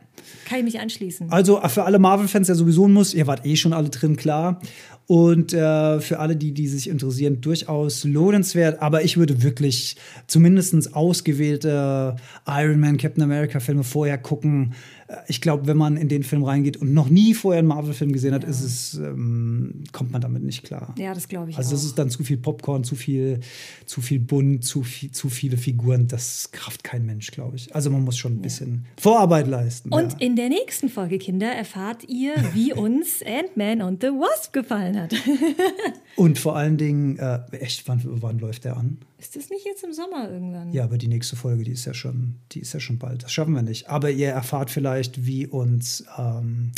[0.48, 1.32] kann ich mich anschließen.
[1.32, 4.60] Also für alle Marvel-Fans ja sowieso ein Muss, ihr wart eh schon alle drin, klar.
[5.08, 8.82] Und äh, für alle, die, die sich interessieren, durchaus lohnenswert.
[8.82, 9.98] Aber ich würde wirklich
[10.28, 12.16] zumindest ausgewählte
[12.48, 14.74] Iron Man, Captain America-Filme vorher gucken.
[15.08, 18.14] Äh, ich glaube, wenn man in den Film reingeht und noch nie vorher einen Marvel-Film
[18.14, 18.50] gesehen hat, ja.
[18.50, 20.96] es, ähm, kommt man damit nicht klar.
[20.98, 21.58] Ja, das glaube ich.
[21.58, 21.86] Also, das auch.
[21.88, 23.42] ist dann zu viel Popcorn, zu viel,
[23.86, 26.08] zu viel bunt, zu, viel, zu viele Figuren.
[26.08, 27.76] Das kraft kein Mensch, glaube ich.
[27.76, 28.44] Also, man muss schon ein ja.
[28.44, 29.90] bisschen Vorarbeit leisten.
[29.90, 30.20] Und ja.
[30.20, 35.02] in der nächsten Folge, Kinder, erfahrt ihr, wie uns Ant-Man und the Wasp gefallen hat
[35.02, 35.14] hat.
[36.16, 38.98] Und vor allen Dingen, äh, echt, wann, wann läuft der an?
[39.18, 40.72] Ist das nicht jetzt im Sommer irgendwann?
[40.72, 43.24] Ja, aber die nächste Folge, die ist ja schon, die ist ja schon bald.
[43.24, 43.90] Das schaffen wir nicht.
[43.90, 46.72] Aber ihr erfahrt vielleicht, wie uns, ähm,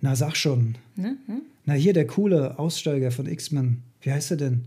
[0.00, 0.76] na sag schon.
[0.96, 1.16] Ne?
[1.26, 1.42] Hm?
[1.64, 3.82] Na hier der coole Aussteiger von X-Men.
[4.00, 4.64] Wie heißt er denn?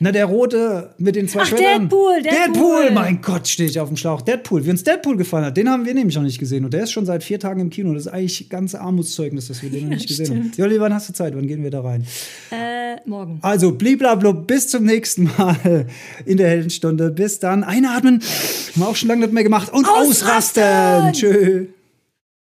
[0.00, 1.82] Na, der rote mit den zwei Ach, Schwertern.
[1.82, 2.52] Deadpool, Deadpool.
[2.52, 4.22] Deadpool, mein Gott, stehe ich auf dem Schlauch.
[4.22, 6.64] Deadpool, wie uns Deadpool gefallen hat, den haben wir nämlich noch nicht gesehen.
[6.64, 7.92] Und der ist schon seit vier Tagen im Kino.
[7.94, 10.52] Das ist eigentlich ganz Armutszeugnis, dass wir den noch nicht gesehen haben.
[10.56, 11.36] Jolli, wann hast du Zeit?
[11.36, 12.04] Wann gehen wir da rein?
[12.50, 13.38] Äh, morgen.
[13.42, 15.86] Also, bliblablub, bis zum nächsten Mal
[16.24, 17.10] in der Heldenstunde.
[17.10, 17.62] Bis dann.
[17.62, 18.20] Einatmen.
[18.20, 19.72] Haben wir auch schon lange nicht mehr gemacht.
[19.72, 20.62] Und ausrasten.
[20.64, 21.12] ausrasten.
[21.12, 21.66] Tschö.